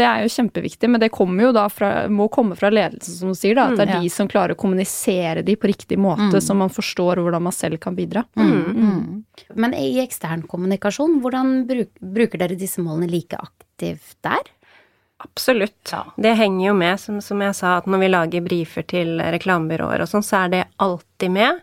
det 0.00 0.08
er 0.08 0.24
jo 0.24 0.34
kjempeviktig 0.36 0.79
riktig, 0.80 0.90
men 0.90 1.00
det 1.00 1.08
kommer 1.08 1.44
jo 1.44 1.52
da 1.52 1.68
fra, 1.68 2.08
må 2.08 2.28
komme 2.28 2.56
fra 2.56 2.70
ledelsen, 2.70 3.14
som 3.14 3.28
du 3.28 3.34
sier, 3.34 3.54
da. 3.54 3.68
At 3.68 3.76
det 3.76 3.82
er 3.82 3.90
mm, 3.90 3.96
ja. 3.96 4.02
de 4.02 4.10
som 4.10 4.28
klarer 4.28 4.54
å 4.54 4.56
kommunisere 4.56 5.42
de 5.42 5.56
på 5.56 5.68
riktig 5.68 5.98
måte, 5.98 6.30
mm. 6.32 6.40
så 6.40 6.54
man 6.54 6.70
forstår 6.70 7.20
hvordan 7.20 7.42
man 7.42 7.52
selv 7.52 7.78
kan 7.78 7.94
bidra. 7.94 8.24
Mm. 8.36 8.50
mm. 8.50 8.76
mm. 8.76 9.24
Men 9.54 9.74
i 9.74 9.98
ekstern 10.00 10.42
kommunikasjon, 10.46 11.20
hvordan 11.22 11.66
bruk, 11.66 11.90
bruker 12.00 12.38
dere 12.38 12.54
disse 12.54 12.80
målene 12.80 13.10
like 13.10 13.36
aktivt 13.36 14.18
der? 14.22 14.50
Absolutt. 15.20 15.90
Ja. 15.92 16.04
Det 16.16 16.34
henger 16.36 16.66
jo 16.68 16.74
med, 16.74 17.00
som, 17.00 17.20
som, 17.20 17.40
jeg 17.40 17.56
sa, 17.56 17.78
at 17.80 17.88
når 17.88 18.00
vi 18.00 18.10
lager 18.10 18.44
brifer 18.44 18.84
til 18.88 19.20
reklamebyråer 19.20 20.04
og 20.04 20.08
sånn, 20.08 20.24
så 20.24 20.44
er 20.44 20.52
det 20.52 20.62
alltid 20.80 21.34
med. 21.34 21.60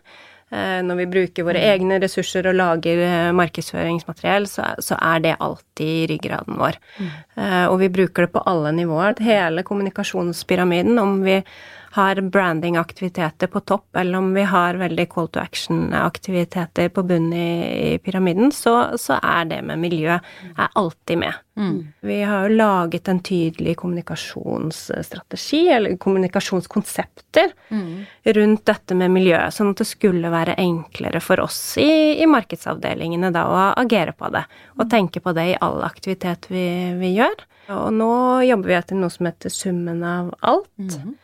Eh, 0.50 0.78
når 0.84 1.00
vi 1.02 1.06
bruker 1.12 1.44
våre 1.44 1.60
mm. 1.60 1.68
egne 1.74 1.98
ressurser 2.00 2.46
og 2.48 2.56
lager 2.56 3.02
eh, 3.04 3.30
markedsføringsmateriell, 3.36 4.48
så, 4.48 4.96
er 4.96 5.24
det 5.24 5.34
alltid 5.44 6.08
ryggraden 6.14 6.56
vår. 6.60 6.78
Mm. 6.96 7.10
Eh, 7.36 7.64
og 7.66 7.76
vi 7.82 7.90
bruker 7.98 8.24
det 8.24 8.32
på 8.32 8.44
alle 8.48 8.72
nivåer. 8.78 9.18
Hele 9.24 9.64
kommunikasjonspyramiden, 9.68 10.96
om 11.02 11.18
vi 11.26 11.42
har 11.90 12.20
branding-aktiviteter 12.20 13.46
på 13.46 13.60
topp, 13.60 13.96
eller 13.96 14.18
om 14.18 14.34
vi 14.34 14.42
har 14.42 14.74
veldig 14.74 15.08
call 15.08 15.28
to 15.28 15.40
action-aktiviteter 15.40 16.88
på 16.88 17.02
bunnen 17.02 17.32
i, 17.32 17.94
i, 17.94 17.98
pyramiden, 17.98 18.52
så, 18.52 18.98
så, 18.98 19.18
er 19.22 19.44
det 19.48 19.62
med 19.64 19.80
miljø 19.80 20.18
er 20.18 20.68
alltid 20.74 21.18
med. 21.18 21.38
Mm. 21.58 21.78
Vi 22.00 22.22
har 22.22 22.46
jo 22.46 22.56
laget 22.56 23.08
en 23.08 23.20
tydelig 23.24 23.76
kommunikasjonsstrategi, 23.80 25.62
eller 25.74 25.96
kommunikasjonskonsepter, 25.96 27.52
mm. 27.68 27.92
rundt 28.24 28.64
dette 28.66 28.94
med 28.94 29.14
miljø, 29.16 29.40
sånn 29.50 29.72
at 29.72 29.82
det 29.82 29.88
skulle 29.88 30.32
være 30.32 30.58
enklere 30.60 31.22
for 31.24 31.40
oss 31.40 31.60
i, 31.80 32.20
i 32.20 32.28
markedsavdelingene 32.28 33.32
da 33.34 33.46
å 33.48 33.62
agere 33.80 34.12
på 34.12 34.30
det, 34.34 34.44
og 34.76 34.90
tenke 34.92 35.24
på 35.24 35.32
det 35.36 35.52
i 35.54 35.60
all 35.60 35.80
aktivitet 35.86 36.50
vi, 36.52 36.66
vi 37.00 37.16
gjør. 37.16 37.48
Og 37.68 37.88
nå 37.92 38.12
jobber 38.48 38.70
vi 38.70 38.76
etter 38.78 38.96
noe 38.96 39.12
som 39.12 39.28
heter 39.28 39.52
summen 39.52 40.04
av 40.06 40.30
alt. 40.40 40.70
Mm. 40.78 41.16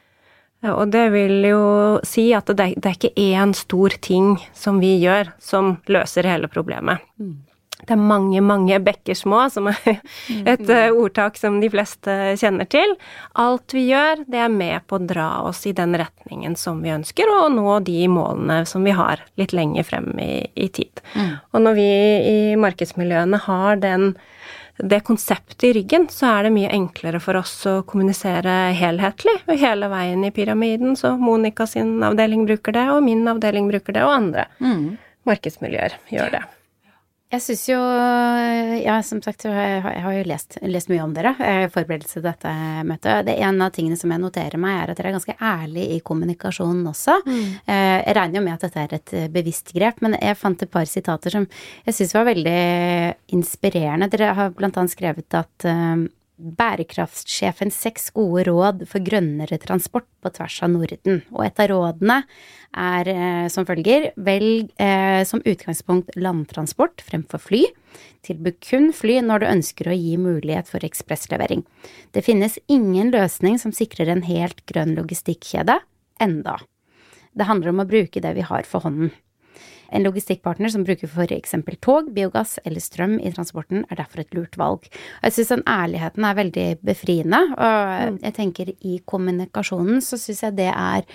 Og 0.73 0.89
det 0.93 1.09
vil 1.13 1.45
jo 1.45 1.65
si 2.07 2.31
at 2.37 2.49
det, 2.49 2.71
det 2.81 2.91
er 2.91 2.97
ikke 2.97 3.17
én 3.21 3.53
stor 3.57 3.97
ting 4.05 4.37
som 4.57 4.81
vi 4.81 4.97
gjør 5.03 5.35
som 5.43 5.77
løser 5.91 6.29
hele 6.29 6.49
problemet. 6.53 7.05
Mm. 7.21 7.43
Det 7.85 7.93
er 7.93 8.01
mange, 8.01 8.41
mange 8.41 8.79
bekker 8.81 9.17
små, 9.19 9.43
som 9.53 9.69
er 9.69 9.99
et 10.55 10.69
uh, 10.71 10.97
ordtak 10.97 11.37
som 11.37 11.59
de 11.61 11.69
fleste 11.73 12.15
kjenner 12.41 12.69
til. 12.71 12.95
Alt 13.41 13.75
vi 13.77 13.87
gjør, 13.91 14.25
det 14.31 14.41
er 14.41 14.53
med 14.53 14.87
på 14.89 14.99
å 14.99 15.05
dra 15.05 15.29
oss 15.49 15.65
i 15.69 15.75
den 15.77 15.97
retningen 16.01 16.57
som 16.57 16.81
vi 16.85 16.95
ønsker, 16.95 17.29
og 17.29 17.53
nå 17.57 17.79
de 17.85 18.07
målene 18.09 18.63
som 18.69 18.87
vi 18.87 18.95
har 18.97 19.25
litt 19.41 19.53
lenger 19.57 19.87
frem 19.89 20.13
i, 20.23 20.47
i 20.55 20.71
tid. 20.73 21.05
Mm. 21.13 21.35
Og 21.53 21.67
når 21.67 21.79
vi 21.81 21.91
i 22.31 22.39
markedsmiljøene 22.61 23.43
har 23.45 23.83
den, 23.85 24.15
det 24.77 25.01
konseptet 25.07 25.65
i 25.65 25.73
ryggen, 25.73 26.09
så 26.11 26.27
er 26.27 26.47
det 26.47 26.55
mye 26.57 26.73
enklere 26.75 27.21
for 27.23 27.39
oss 27.39 27.53
å 27.71 27.77
kommunisere 27.87 28.73
helhetlig 28.75 29.37
hele 29.61 29.91
veien 29.93 30.25
i 30.27 30.33
pyramiden. 30.35 30.97
Så 30.99 31.15
Monica 31.21 31.67
sin 31.71 32.03
avdeling 32.03 32.47
bruker 32.49 32.75
det, 32.75 32.89
og 32.91 33.05
min 33.07 33.23
avdeling 33.31 33.71
bruker 33.71 33.95
det, 33.95 34.03
og 34.05 34.17
andre 34.17 34.49
mm. 34.59 34.85
markedsmiljøer 35.31 35.99
gjør 36.11 36.35
det. 36.39 36.43
Jeg 37.35 37.43
syns 37.43 37.65
jo 37.67 37.79
Ja, 38.85 38.99
som 39.07 39.21
sagt, 39.25 39.47
jeg 39.49 39.83
har 39.83 40.15
jo 40.15 40.25
lest, 40.29 40.59
lest 40.63 40.91
mye 40.93 41.03
om 41.03 41.15
dere 41.17 41.35
i 41.35 41.69
forberedelse 41.73 42.19
til 42.19 42.27
dette 42.27 42.53
møtet. 42.87 43.27
Det 43.27 43.37
En 43.43 43.63
av 43.65 43.73
tingene 43.75 43.99
som 43.99 44.13
jeg 44.13 44.23
noterer 44.23 44.61
meg, 44.61 44.77
er 44.83 44.93
at 44.93 45.01
dere 45.01 45.11
er 45.11 45.17
ganske 45.17 45.37
ærlige 45.41 45.97
i 45.97 46.03
kommunikasjonen 46.05 46.85
også. 46.91 47.17
Mm. 47.27 47.41
Eh, 47.67 47.99
jeg 48.05 48.17
regner 48.19 48.39
jo 48.39 48.45
med 48.45 48.55
at 48.55 48.67
dette 48.67 48.85
er 48.85 48.97
et 48.99 49.15
eh, 49.17 49.31
bevisst 49.33 49.73
grep, 49.75 50.03
men 50.05 50.17
jeg 50.21 50.39
fant 50.39 50.63
et 50.63 50.71
par 50.71 50.87
sitater 50.91 51.35
som 51.35 51.49
jeg 51.87 51.97
syns 51.99 52.15
var 52.15 52.29
veldig 52.31 52.59
inspirerende. 53.37 54.11
Dere 54.13 54.35
har 54.39 54.55
blant 54.55 54.79
annet 54.79 54.95
skrevet 54.95 55.41
at 55.41 55.69
bærekraftsjefens 56.35 57.77
seks 57.85 58.09
gode 58.15 58.45
råd 58.49 58.83
for 58.91 59.05
grønnere 59.07 59.59
transport 59.63 60.07
på 60.23 60.33
tvers 60.35 60.57
av 60.67 60.73
Norden. 60.73 61.23
Og 61.31 61.45
et 61.47 61.63
av 61.63 61.71
rådene 61.71 62.17
er 62.75 63.11
eh, 63.13 63.47
som 63.53 63.67
følger 63.69 64.11
velg 64.17 64.73
eh, 64.83 65.23
som 65.29 65.45
utgangspunkt 65.47 66.15
landtransport 66.19 67.05
fremfor 67.07 67.43
fly. 67.43 67.63
Tilby 68.27 68.55
kun 68.65 68.91
fly 68.97 69.21
når 69.23 69.45
du 69.45 69.51
ønsker 69.53 69.91
å 69.91 69.97
gi 69.97 70.17
mulighet 70.19 70.71
for 70.71 70.85
ekspresslevering. 70.87 71.63
Det 72.11 72.25
finnes 72.27 72.59
ingen 72.67 73.15
løsning 73.15 73.61
som 73.63 73.75
sikrer 73.75 74.11
en 74.11 74.25
helt 74.27 74.65
grønn 74.71 74.97
logistikkjede 74.99 75.79
enda. 76.25 76.59
Det 77.35 77.47
handler 77.47 77.75
om 77.75 77.83
å 77.83 77.91
bruke 77.91 78.23
det 78.23 78.35
vi 78.37 78.47
har 78.47 78.67
for 78.67 78.87
hånden. 78.87 79.15
En 79.95 80.05
logistikkpartner 80.07 80.73
som 80.73 80.85
bruker 80.87 81.11
f.eks. 81.11 81.55
tog, 81.85 82.11
biogass 82.15 82.57
eller 82.65 82.83
strøm 82.83 83.19
i 83.21 83.33
transporten, 83.35 83.85
er 83.91 84.01
derfor 84.01 84.25
et 84.25 84.35
lurt 84.35 84.59
valg. 84.59 84.89
Jeg 85.23 85.37
syns 85.37 85.53
den 85.55 85.67
ærligheten 85.71 86.25
er 86.27 86.41
veldig 86.41 86.67
befriende, 86.83 87.43
og 87.55 88.15
mm. 88.15 88.19
jeg 88.25 88.37
tenker 88.41 88.73
i 88.75 88.99
kommunikasjonen 89.07 90.03
så 90.05 90.19
syns 90.21 90.43
jeg 90.47 90.59
det 90.59 90.73
er 90.73 91.07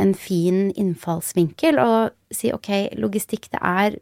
en 0.00 0.14
fin 0.14 0.68
innfallsvinkel 0.70 1.80
å 1.82 1.90
si 2.30 2.52
ok, 2.54 2.94
logistikk 3.00 3.50
det 3.50 3.60
er 3.66 3.98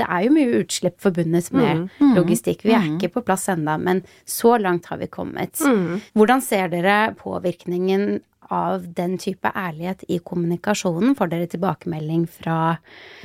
det 0.00 0.06
er 0.08 0.24
jo 0.24 0.32
mye 0.34 0.60
utslipp 0.62 0.96
forbundet 1.02 1.50
med 1.52 1.82
mm, 1.82 1.86
mm, 1.98 2.12
logistikk. 2.16 2.64
Vi 2.64 2.72
er 2.72 2.86
mm. 2.86 2.96
ikke 2.96 3.18
på 3.18 3.24
plass 3.26 3.48
enda, 3.52 3.76
men 3.80 4.02
så 4.28 4.54
langt 4.60 4.88
har 4.88 5.00
vi 5.02 5.10
kommet. 5.12 5.60
Mm. 5.60 6.00
Hvordan 6.16 6.44
ser 6.44 6.70
dere 6.72 7.12
påvirkningen 7.18 8.22
av 8.50 8.86
den 8.96 9.16
type 9.20 9.50
ærlighet 9.56 10.04
i 10.08 10.20
kommunikasjonen? 10.24 11.16
Får 11.18 11.32
dere 11.32 11.50
tilbakemelding 11.50 12.26
fra 12.30 12.76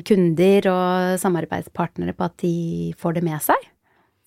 kunder 0.08 0.70
og 0.72 1.22
samarbeidspartnere 1.22 2.16
på 2.18 2.28
at 2.28 2.38
de 2.44 2.58
får 3.02 3.18
det 3.18 3.26
med 3.26 3.42
seg? 3.46 3.72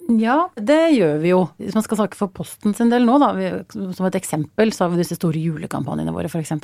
Ja, 0.09 0.47
det 0.57 0.95
gjør 0.97 1.19
vi 1.21 1.33
jo. 1.35 1.43
Hvis 1.61 1.77
man 1.77 1.85
skal 1.85 2.01
snakke 2.01 2.17
for 2.17 2.33
Posten 2.33 2.73
sin 2.77 2.89
del 2.89 3.05
nå, 3.05 3.19
da, 3.21 3.35
vi, 3.37 3.51
som 3.93 4.07
et 4.09 4.17
eksempel, 4.17 4.73
så 4.73 4.87
har 4.87 4.95
vi 4.95 5.03
disse 5.03 5.19
store 5.19 5.43
julekampanjene 5.43 6.15
våre, 6.15 6.31
f.eks. 6.33 6.55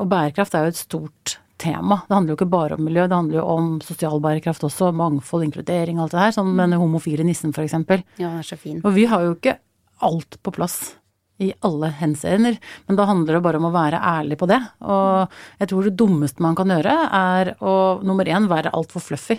Og 0.00 0.08
bærekraft 0.10 0.56
er 0.58 0.66
jo 0.66 0.72
et 0.72 0.80
stort 0.80 1.36
tema. 1.62 2.00
Det 2.08 2.16
handler 2.16 2.34
jo 2.34 2.38
ikke 2.40 2.50
bare 2.50 2.78
om 2.78 2.82
miljø, 2.82 3.04
det 3.06 3.18
handler 3.18 3.38
jo 3.38 3.44
om 3.52 3.68
sosial 3.86 4.18
bærekraft 4.24 4.66
også. 4.66 4.90
Mangfold, 4.98 5.46
inkludering, 5.46 6.00
alt 6.02 6.16
det 6.16 6.24
her. 6.24 6.34
Som 6.34 6.56
den 6.58 6.74
homofile 6.74 7.26
nissen, 7.28 7.54
f.eks. 7.54 7.76
Ja, 7.78 8.00
den 8.18 8.40
er 8.40 8.48
så 8.50 8.58
fin. 8.58 8.80
Og 8.82 8.96
vi 8.96 9.06
har 9.10 9.22
jo 9.28 9.36
ikke 9.36 9.60
alt 10.02 10.40
på 10.42 10.54
plass 10.56 10.96
i 11.42 11.52
alle 11.66 11.90
henseender. 11.98 12.58
Men 12.88 12.98
da 12.98 13.06
handler 13.08 13.38
det 13.38 13.44
bare 13.44 13.60
om 13.60 13.68
å 13.68 13.74
være 13.74 14.00
ærlig 14.12 14.38
på 14.40 14.48
det. 14.50 14.60
Og 14.86 15.32
jeg 15.60 15.72
tror 15.72 15.88
det 15.88 15.96
dummeste 16.00 16.44
man 16.44 16.58
kan 16.58 16.72
gjøre, 16.72 16.98
er 17.18 17.54
å 17.60 17.74
nummer 18.06 18.28
én 18.28 18.48
være 18.50 18.74
altfor 18.76 19.04
fluffy. 19.04 19.38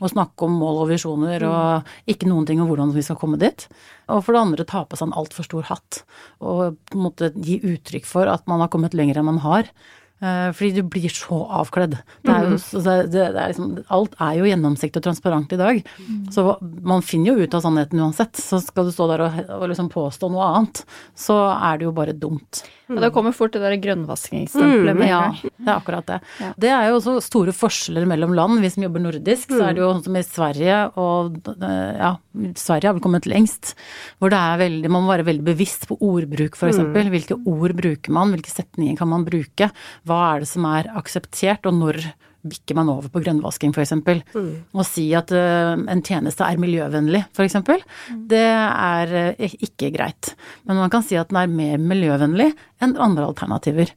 Og 0.00 0.08
snakke 0.14 0.46
om 0.46 0.54
mål 0.56 0.84
og 0.86 0.90
visjoner 0.94 1.42
og 1.44 1.88
ikke 2.08 2.28
noen 2.30 2.46
ting 2.48 2.60
om 2.62 2.70
hvordan 2.70 2.94
vi 2.94 3.04
skal 3.04 3.18
komme 3.20 3.36
dit. 3.40 3.66
Og 4.08 4.22
for 4.24 4.32
det 4.32 4.40
andre 4.40 4.64
ta 4.68 4.86
på 4.88 4.96
seg 4.96 5.10
en 5.10 5.18
altfor 5.20 5.44
stor 5.44 5.66
hatt. 5.68 6.02
Og 6.40 6.78
måte 6.96 7.34
gi 7.36 7.58
uttrykk 7.60 8.08
for 8.08 8.30
at 8.32 8.46
man 8.48 8.64
har 8.64 8.72
kommet 8.72 8.96
lenger 8.96 9.20
enn 9.20 9.28
man 9.28 9.42
har. 9.44 9.68
Eh, 10.20 10.52
fordi 10.52 10.70
du 10.76 10.82
blir 10.82 11.08
så 11.08 11.38
avkledd. 11.60 11.96
Det 12.20 12.32
er 12.32 12.44
jo, 12.44 12.56
mm. 12.58 12.82
det, 12.84 12.96
det 13.14 13.22
er 13.28 13.52
liksom, 13.54 13.70
alt 13.96 14.18
er 14.20 14.34
jo 14.36 14.50
gjennomsiktig 14.50 15.00
og 15.00 15.06
transparent 15.06 15.54
i 15.56 15.60
dag. 15.60 15.80
Mm. 15.96 16.18
Så 16.34 16.44
man 16.60 17.04
finner 17.06 17.32
jo 17.32 17.46
ut 17.46 17.56
av 17.56 17.64
sannheten 17.64 18.02
uansett. 18.04 18.36
Så 18.36 18.60
skal 18.64 18.90
du 18.90 18.92
stå 18.92 19.08
der 19.14 19.24
og, 19.24 19.40
og 19.56 19.64
liksom 19.72 19.88
påstå 19.92 20.28
noe 20.32 20.50
annet, 20.50 20.84
så 21.16 21.40
er 21.54 21.80
det 21.80 21.88
jo 21.88 21.96
bare 21.96 22.16
dumt. 22.16 22.62
Ja, 22.90 23.04
det 23.04 23.12
kommer 23.14 23.32
fort 23.32 23.54
det 23.54 23.62
der 23.62 23.76
grønnvasking-stempelet 23.78 24.96
mm, 24.98 25.02
Ja, 25.06 25.20
det 25.46 25.68
er 25.68 25.76
akkurat 25.76 26.08
det. 26.08 26.18
Det 26.60 26.70
er 26.74 26.88
jo 26.88 26.96
også 26.98 27.16
store 27.22 27.54
forskjeller 27.54 28.06
mellom 28.10 28.34
land. 28.34 28.58
Vi 28.64 28.70
som 28.74 28.84
jobber 28.84 29.04
nordisk, 29.04 29.52
så 29.52 29.68
er 29.68 29.76
det 29.76 29.84
jo 29.84 29.92
sånn 29.92 30.02
som 30.08 30.18
i 30.18 30.24
Sverige, 30.26 30.78
og 30.98 31.38
ja, 31.62 32.12
Sverige 32.58 32.90
har 32.90 32.96
vel 32.96 33.04
kommet 33.04 33.28
lengst, 33.30 33.74
hvor 34.18 34.34
det 34.34 34.40
er 34.40 34.62
veldig, 34.64 34.90
man 34.90 35.06
må 35.06 35.14
være 35.14 35.28
veldig 35.28 35.46
bevisst 35.52 35.86
på 35.90 36.00
ordbruk, 36.02 36.58
f.eks. 36.58 36.82
Hvilke 37.14 37.38
ord 37.38 37.76
bruker 37.78 38.16
man, 38.16 38.34
hvilke 38.34 38.52
setninger 38.52 38.98
kan 38.98 39.10
man 39.12 39.26
bruke, 39.28 39.70
hva 40.10 40.20
er 40.32 40.42
det 40.42 40.50
som 40.50 40.66
er 40.68 40.90
akseptert, 40.98 41.70
og 41.70 41.78
når 41.78 42.02
bikker 42.40 42.76
man 42.78 42.88
over 42.92 43.10
på 43.12 43.20
grønnvasking 43.24 43.72
f.eks. 43.74 43.96
Mm. 44.00 44.52
Å 44.72 44.84
si 44.86 45.06
at 45.16 45.32
uh, 45.34 45.76
en 45.76 46.04
tjeneste 46.04 46.46
er 46.46 46.60
miljøvennlig 46.60 47.24
f.eks., 47.28 47.58
mm. 47.60 48.22
det 48.30 48.46
er 48.46 49.16
uh, 49.36 49.56
ikke 49.68 49.92
greit. 49.94 50.34
Men 50.68 50.80
man 50.80 50.92
kan 50.92 51.04
si 51.06 51.18
at 51.20 51.32
den 51.32 51.40
er 51.42 51.50
mer 51.52 51.82
miljøvennlig 51.82 52.50
enn 52.80 52.96
andre 52.96 53.28
alternativer. 53.28 53.92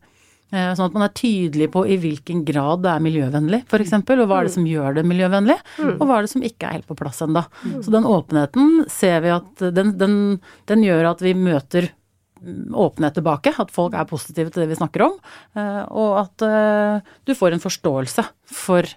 Uh, 0.53 0.73
sånn 0.75 0.89
at 0.89 0.97
man 0.97 1.07
er 1.07 1.15
tydelig 1.17 1.69
på 1.73 1.85
i 1.87 1.97
hvilken 2.01 2.43
grad 2.47 2.83
det 2.83 2.91
er 2.91 3.07
miljøvennlig, 3.07 3.63
f.eks. 3.63 3.95
Og 4.01 4.25
hva 4.27 4.41
er 4.41 4.49
det 4.49 4.53
mm. 4.53 4.57
som 4.59 4.69
gjør 4.73 4.99
det 4.99 5.07
miljøvennlig, 5.13 5.59
mm. 5.79 5.95
og 5.95 6.05
hva 6.05 6.19
er 6.19 6.27
det 6.27 6.35
som 6.35 6.47
ikke 6.51 6.67
er 6.67 6.79
helt 6.79 6.91
på 6.91 6.99
plass 6.99 7.23
ennå. 7.25 7.45
Mm. 7.63 7.79
Så 7.85 7.95
den 7.95 8.09
åpenheten 8.11 8.71
ser 8.91 9.23
vi 9.23 9.35
at 9.39 9.67
den, 9.79 9.95
den, 10.01 10.17
den 10.69 10.87
gjør 10.89 11.13
at 11.15 11.23
vi 11.23 11.37
møter 11.37 11.93
åpenhet 12.73 13.17
tilbake, 13.17 13.53
at 13.59 13.71
folk 13.73 13.95
er 13.95 14.09
positive 14.09 14.51
til 14.51 14.63
det 14.63 14.71
vi 14.73 14.79
snakker 14.79 15.05
om, 15.07 15.15
eh, 15.57 15.81
og 15.91 16.19
at 16.25 16.45
eh, 16.47 17.15
du 17.27 17.33
får 17.37 17.55
en 17.55 17.63
forståelse 17.63 18.25
for 18.51 18.89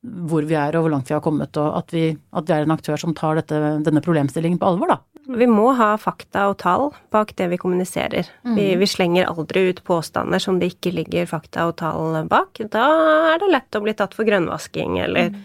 hvor 0.00 0.46
vi 0.48 0.56
er 0.56 0.76
og 0.78 0.86
hvor 0.86 0.94
langt 0.94 1.10
vi 1.10 1.12
har 1.12 1.20
kommet, 1.20 1.56
og 1.60 1.74
at 1.76 1.92
vi, 1.92 2.06
at 2.32 2.48
vi 2.48 2.54
er 2.56 2.64
en 2.64 2.72
aktør 2.72 2.96
som 3.00 3.12
tar 3.16 3.36
dette, 3.36 3.58
denne 3.84 4.00
problemstillingen 4.00 4.60
på 4.60 4.70
alvor, 4.70 4.94
da. 4.94 5.00
Vi 5.36 5.46
må 5.46 5.74
ha 5.76 5.92
fakta 6.00 6.46
og 6.48 6.56
tall 6.62 6.86
bak 7.12 7.34
det 7.36 7.50
vi 7.52 7.58
kommuniserer. 7.60 8.30
Mm. 8.46 8.54
Vi, 8.56 8.64
vi, 8.80 8.88
slenger 8.88 9.28
aldri 9.28 9.66
ut 9.68 9.82
påstander 9.84 10.40
som 10.42 10.56
det 10.58 10.72
ikke 10.72 10.94
ligger 10.96 11.28
fakta 11.28 11.68
og 11.68 11.76
tall 11.82 12.16
bak. 12.30 12.62
Da 12.72 12.86
er 13.34 13.42
det 13.42 13.52
lett 13.52 13.76
å 13.76 13.82
bli 13.84 13.94
tatt 13.94 14.16
for 14.16 14.26
grønnvasking 14.26 14.96
eller 15.04 15.34
mm 15.34 15.40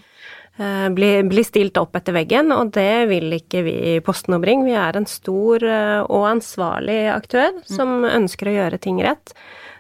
Eh, 0.58 0.90
bli, 0.90 1.24
bli, 1.24 1.44
stilt 1.44 1.78
opp 1.78 1.98
etter 2.00 2.16
veggen, 2.16 2.54
og 2.56 2.72
det 2.78 3.08
vil 3.12 3.34
ikke 3.36 3.64
vi 3.66 3.76
i 3.92 4.00
Posten 4.04 4.38
og 4.38 4.46
Bring. 4.46 4.64
Vi 4.64 4.76
er 4.80 4.96
en 4.96 5.08
stor 5.10 5.64
eh, 5.68 6.00
og 6.06 6.30
ansvarlig 6.30 7.02
aktør 7.12 7.58
som 7.68 8.06
ønsker 8.08 8.48
å 8.48 8.58
gjøre 8.62 8.80
ting 8.80 9.02
rett. 9.04 9.36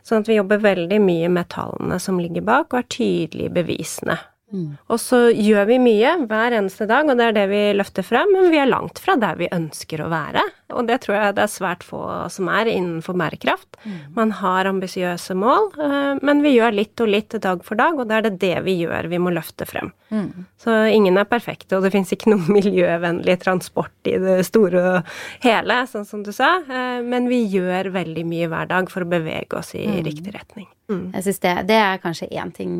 Sånn 0.06 0.22
at 0.22 0.30
vi 0.30 0.38
jobber 0.38 0.60
veldig 0.62 1.00
mye 1.02 1.32
med 1.32 1.48
tallene 1.54 2.00
som 2.04 2.20
ligger 2.20 2.44
bak, 2.46 2.74
og 2.74 2.82
er 2.82 2.90
tydelige 2.92 3.50
i 3.50 3.56
bevisene. 3.56 4.20
Mm. 4.54 4.76
Og 4.92 5.00
så 5.02 5.22
gjør 5.32 5.66
vi 5.72 5.80
mye 5.82 6.12
hver 6.28 6.58
eneste 6.60 6.86
dag, 6.92 7.08
og 7.10 7.18
det 7.18 7.30
er 7.30 7.40
det 7.40 7.48
vi 7.50 7.64
løfter 7.80 8.06
frem, 8.06 8.36
men 8.36 8.52
vi 8.52 8.60
er 8.62 8.70
langt 8.70 9.00
fra 9.02 9.16
der 9.20 9.40
vi 9.40 9.50
ønsker 9.56 10.04
å 10.04 10.12
være. 10.12 10.44
Og 10.74 10.88
det 10.88 10.98
tror 11.04 11.14
jeg 11.18 11.36
det 11.38 11.44
er 11.44 11.52
svært 11.52 11.84
få 11.86 12.02
som 12.34 12.48
er 12.50 12.70
innenfor 12.72 13.14
bærekraft. 13.20 13.78
Mm. 13.84 13.98
Man 14.16 14.32
har 14.40 14.66
ambisiøse 14.66 15.36
mål, 15.38 15.70
eh, 15.78 16.22
men 16.26 16.42
vi 16.42 16.56
gjør 16.56 16.74
litt 16.74 17.04
og 17.04 17.12
litt 17.12 17.36
dag 17.44 17.62
for 17.66 17.78
dag, 17.78 18.00
og 18.00 18.10
det 18.10 18.18
er 18.18 18.26
det 18.26 18.40
det 18.42 18.56
vi 18.66 18.80
gjør 18.80 19.12
vi 19.12 19.20
må 19.22 19.34
løfte 19.36 19.68
frem. 19.70 19.92
Mm. 20.10 20.48
Så 20.62 20.74
ingen 20.90 21.20
er 21.22 21.30
perfekte, 21.30 21.78
og 21.78 21.86
det 21.86 21.94
fins 21.94 22.14
ikke 22.16 22.34
noe 22.34 22.50
miljøvennlig 22.58 23.38
transport 23.44 24.10
i 24.10 24.18
det 24.22 24.40
store 24.50 24.82
og 24.96 25.14
hele, 25.46 25.84
sånn 25.92 26.08
som 26.10 26.26
du 26.26 26.32
sa, 26.34 26.56
eh, 26.66 26.98
men 27.06 27.30
vi 27.30 27.44
gjør 27.54 27.92
veldig 27.94 28.26
mye 28.26 28.50
hver 28.50 28.72
dag 28.74 28.90
for 28.90 29.06
å 29.06 29.12
bevege 29.12 29.62
oss 29.62 29.76
i 29.78 29.86
mm. 29.86 30.02
riktig 30.10 30.34
retning. 30.34 30.70
Mm. 30.90 31.06
Jeg 31.14 31.28
synes 31.28 31.42
det, 31.46 31.54
det 31.70 31.78
er 31.82 32.02
kanskje 32.02 32.32
én 32.34 32.52
ting 32.54 32.74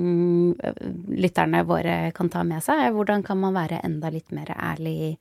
øh, 0.58 0.82
lytterne 1.22 1.62
våre 1.70 1.96
kan 2.18 2.34
ta 2.34 2.42
med 2.46 2.66
seg. 2.66 2.90
Hvordan 2.98 3.22
kan 3.26 3.40
man 3.42 3.54
være 3.58 3.82
enda 3.86 4.10
litt 4.14 4.34
mer 4.34 4.52
ærlig 4.58 4.96
i 5.12 5.16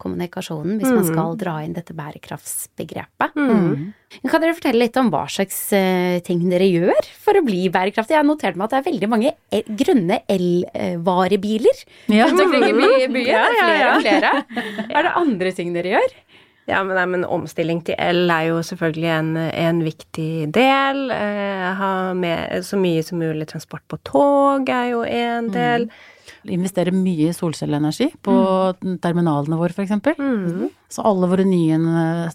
kommunikasjonen 0.00 0.80
hvis 0.80 0.90
mm. 0.90 0.96
man 0.98 1.06
skal 1.08 1.36
dra 1.40 1.54
inn 1.64 1.76
dette 1.76 1.94
bærekraftsbegrepet? 1.96 3.36
Mm. 3.36 3.92
Kan 4.28 4.42
dere 4.42 4.56
fortelle 4.56 4.84
litt 4.84 4.98
om 5.00 5.10
hva 5.12 5.24
slags 5.30 5.58
uh, 5.76 6.18
ting 6.26 6.44
dere 6.50 6.68
gjør 6.68 7.10
for 7.22 7.38
å 7.38 7.44
bli 7.46 7.66
bærekraftig? 7.72 8.16
Jeg 8.16 8.22
har 8.22 8.28
notert 8.28 8.58
meg 8.58 8.68
at 8.68 8.76
det 8.76 8.80
er 8.80 8.88
veldig 8.90 9.10
mange 9.12 9.34
el 9.56 9.70
grønne 9.82 10.20
elvarebiler 10.32 11.84
ja. 12.12 12.28
rundt 12.28 12.44
omkring 12.46 12.68
i 12.68 13.08
byen. 13.16 13.20
Ja, 13.24 13.44
ja, 13.48 13.64
flere 13.64 13.90
og 13.90 14.06
flere. 14.06 14.34
Er 14.96 15.08
det 15.08 15.14
andre 15.18 15.52
ting 15.56 15.72
dere 15.76 15.96
gjør? 15.96 16.16
Ja, 16.66 16.80
men, 16.82 16.96
nei, 16.98 17.04
men 17.12 17.24
omstilling 17.30 17.84
til 17.86 17.94
el 18.02 18.26
er 18.32 18.48
jo 18.48 18.58
selvfølgelig 18.66 19.10
en, 19.14 19.28
en 19.38 19.84
viktig 19.86 20.48
del. 20.54 21.04
Eh, 21.14 21.66
ha 21.78 21.92
med 22.18 22.66
så 22.66 22.78
mye 22.80 23.04
som 23.06 23.22
mulig 23.22 23.46
transport 23.52 23.84
på 23.86 24.00
tog 24.08 24.72
er 24.74 24.90
jo 24.90 25.04
en 25.06 25.50
del. 25.54 25.86
Mm 25.86 26.12
investere 26.52 26.94
mye 26.94 27.30
i 27.30 27.36
solcelleenergi 27.36 28.10
på 28.24 28.34
mm. 28.80 28.96
terminalene 29.02 29.58
våre, 29.58 29.74
f.eks. 29.74 29.94
Mm. 30.20 30.66
Så 30.92 31.04
alle 31.06 31.28
våre 31.30 31.46
nye 31.48 31.78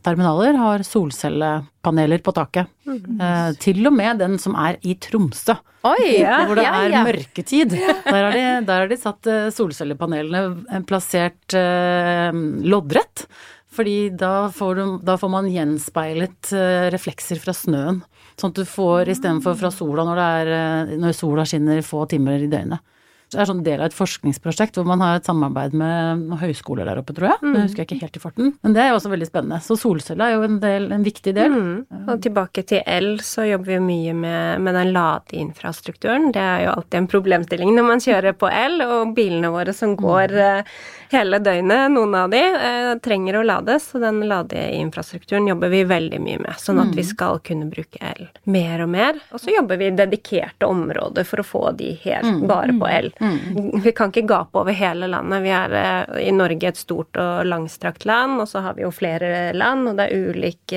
terminaler 0.03 0.59
har 0.59 0.85
solcellepaneler 0.87 2.23
på 2.23 2.35
taket. 2.35 2.71
Mm. 2.87 3.19
Eh, 3.21 3.51
til 3.63 3.85
og 3.87 3.95
med 3.95 4.23
den 4.23 4.39
som 4.41 4.57
er 4.59 4.79
i 4.83 4.97
Tromsø, 4.99 5.55
Oi, 5.87 6.19
ja, 6.21 6.43
hvor 6.45 6.59
det 6.59 6.65
ja, 6.65 6.73
er 6.83 6.93
ja. 6.93 7.05
mørketid. 7.05 7.73
Der 8.11 8.27
har 8.27 8.35
de, 8.35 8.43
der 8.67 8.83
har 8.83 8.91
de 8.91 8.97
satt 8.99 9.27
eh, 9.29 9.49
solcellepanelene 9.53 10.43
eh, 10.69 10.83
plassert 10.87 11.55
eh, 11.57 12.29
loddrett. 12.67 13.25
Fordi 13.71 14.11
da 14.19 14.49
får, 14.51 14.75
du, 14.77 14.95
da 15.07 15.15
får, 15.17 15.31
man 15.31 15.47
gjenspeilet 15.49 16.51
eh, 16.57 16.89
reflekser 16.91 17.39
fra 17.41 17.55
snøen. 17.55 18.01
Sånn 18.39 18.51
at 18.51 18.59
du 18.59 18.67
får 18.67 19.13
istedenfor 19.13 19.55
fra 19.59 19.71
sola 19.73 20.05
når, 20.07 20.21
er, 20.21 20.95
når 20.99 21.15
sola 21.15 21.45
skinner 21.47 21.81
få 21.85 22.03
timer 22.11 22.43
i 22.43 22.49
døgnet. 22.51 22.83
Er 23.31 23.47
sånn 23.47 23.61
del 23.63 23.79
av 23.79 23.87
et 23.87 23.95
forskningsprosjekt 23.95 24.75
hvor 24.75 24.87
man 24.89 24.99
har 25.03 25.19
et 25.19 25.27
samarbeid 25.27 25.75
med 25.77 26.33
høyskoler 26.41 26.87
der 26.89 26.99
oppe, 26.99 27.15
tror 27.15 27.29
jeg. 27.29 27.39
Det 27.45 27.61
husker 27.63 27.83
jeg 27.83 27.87
ikke 27.87 27.99
helt 28.01 28.17
i 28.19 28.23
farten. 28.23 28.49
Men 28.59 28.75
det 28.75 28.83
er 28.83 28.89
jo 28.91 28.97
også 28.97 29.11
veldig 29.13 29.29
spennende. 29.29 29.59
Så 29.63 29.77
solceller 29.79 30.25
er 30.25 30.35
jo 30.35 30.47
en, 30.49 30.57
del, 30.63 30.89
en 30.91 31.05
viktig 31.05 31.33
del. 31.37 31.55
Mm. 31.55 32.01
Og 32.11 32.23
tilbake 32.25 32.65
til 32.67 32.83
el, 32.83 33.13
så 33.23 33.47
jobber 33.47 33.77
vi 33.77 33.79
mye 33.85 34.15
med, 34.17 34.65
med 34.65 34.75
den 34.75 34.91
ladeinfrastrukturen. 34.97 36.33
Det 36.35 36.43
er 36.43 36.65
jo 36.65 36.73
alltid 36.75 36.99
en 36.99 37.11
problemstilling 37.15 37.71
når 37.77 37.87
man 37.87 38.03
kjører 38.03 38.35
på 38.35 38.51
el, 38.51 38.81
og 38.83 39.15
bilene 39.15 39.53
våre 39.55 39.75
som 39.75 39.95
går 39.99 40.35
mm. 40.35 40.73
Hele 41.11 41.39
døgnet, 41.43 41.91
noen 41.91 42.15
av 42.15 42.29
de, 42.31 42.39
eh, 42.39 42.95
trenger 43.03 43.39
å 43.39 43.43
lades. 43.43 43.89
Og 43.95 44.01
den 44.01 44.21
ladeinfrastrukturen 44.29 45.47
jobber 45.47 45.69
vi 45.69 45.83
veldig 45.87 46.19
mye 46.23 46.39
med, 46.39 46.55
sånn 46.59 46.79
at 46.79 46.93
vi 46.95 47.03
mm. 47.03 47.09
skal 47.09 47.39
kunne 47.45 47.67
bruke 47.71 47.99
el 48.01 48.29
mer 48.43 48.83
og 48.85 48.89
mer. 48.93 49.19
Og 49.31 49.43
så 49.43 49.53
jobber 49.55 49.79
vi 49.81 49.89
i 49.89 49.95
dedikerte 49.95 50.69
områder 50.69 51.27
for 51.27 51.43
å 51.43 51.47
få 51.47 51.63
de 51.77 51.93
helt 52.03 52.27
mm. 52.27 52.47
bare 52.47 52.75
på 52.79 52.89
el. 52.89 53.11
Mm. 53.19 53.81
Vi 53.83 53.93
kan 53.97 54.13
ikke 54.13 54.27
gape 54.29 54.63
over 54.63 54.75
hele 54.75 55.09
landet. 55.11 55.43
Vi 55.43 55.53
er 55.55 55.77
eh, 55.81 56.15
i 56.27 56.31
Norge 56.35 56.71
et 56.71 56.79
stort 56.79 57.19
og 57.19 57.45
langstrakt 57.47 58.05
land, 58.09 58.39
og 58.41 58.49
så 58.49 58.63
har 58.65 58.79
vi 58.79 58.85
jo 58.85 58.93
flere 58.95 59.51
land, 59.57 59.91
og 59.91 59.99
det 59.99 60.07
er 60.07 60.31
ulik 60.31 60.75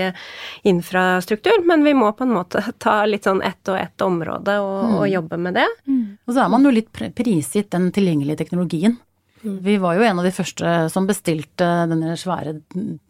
infrastruktur, 0.67 1.62
men 1.69 1.85
vi 1.87 1.95
må 1.95 2.11
på 2.12 2.26
en 2.26 2.35
måte 2.35 2.62
ta 2.85 3.03
litt 3.07 3.29
sånn 3.29 3.43
ett 3.45 3.69
og 3.71 3.79
ett 3.79 4.05
område 4.05 4.59
og, 4.61 4.76
mm. 4.85 4.95
og 4.99 5.09
jobbe 5.09 5.41
med 5.47 5.59
det. 5.61 5.69
Mm. 5.87 6.05
Og 6.26 6.35
så 6.35 6.45
er 6.45 6.55
man 6.55 6.67
jo 6.67 6.75
litt 6.75 6.91
prisgitt 6.93 7.71
den 7.75 7.91
tilgjengelige 7.95 8.43
teknologien. 8.45 8.99
Vi 9.44 9.76
var 9.82 9.98
jo 9.98 10.04
en 10.06 10.20
av 10.20 10.26
de 10.26 10.32
første 10.34 10.74
som 10.92 11.06
bestilte 11.08 11.66
denne 11.90 12.16
svære 12.18 12.56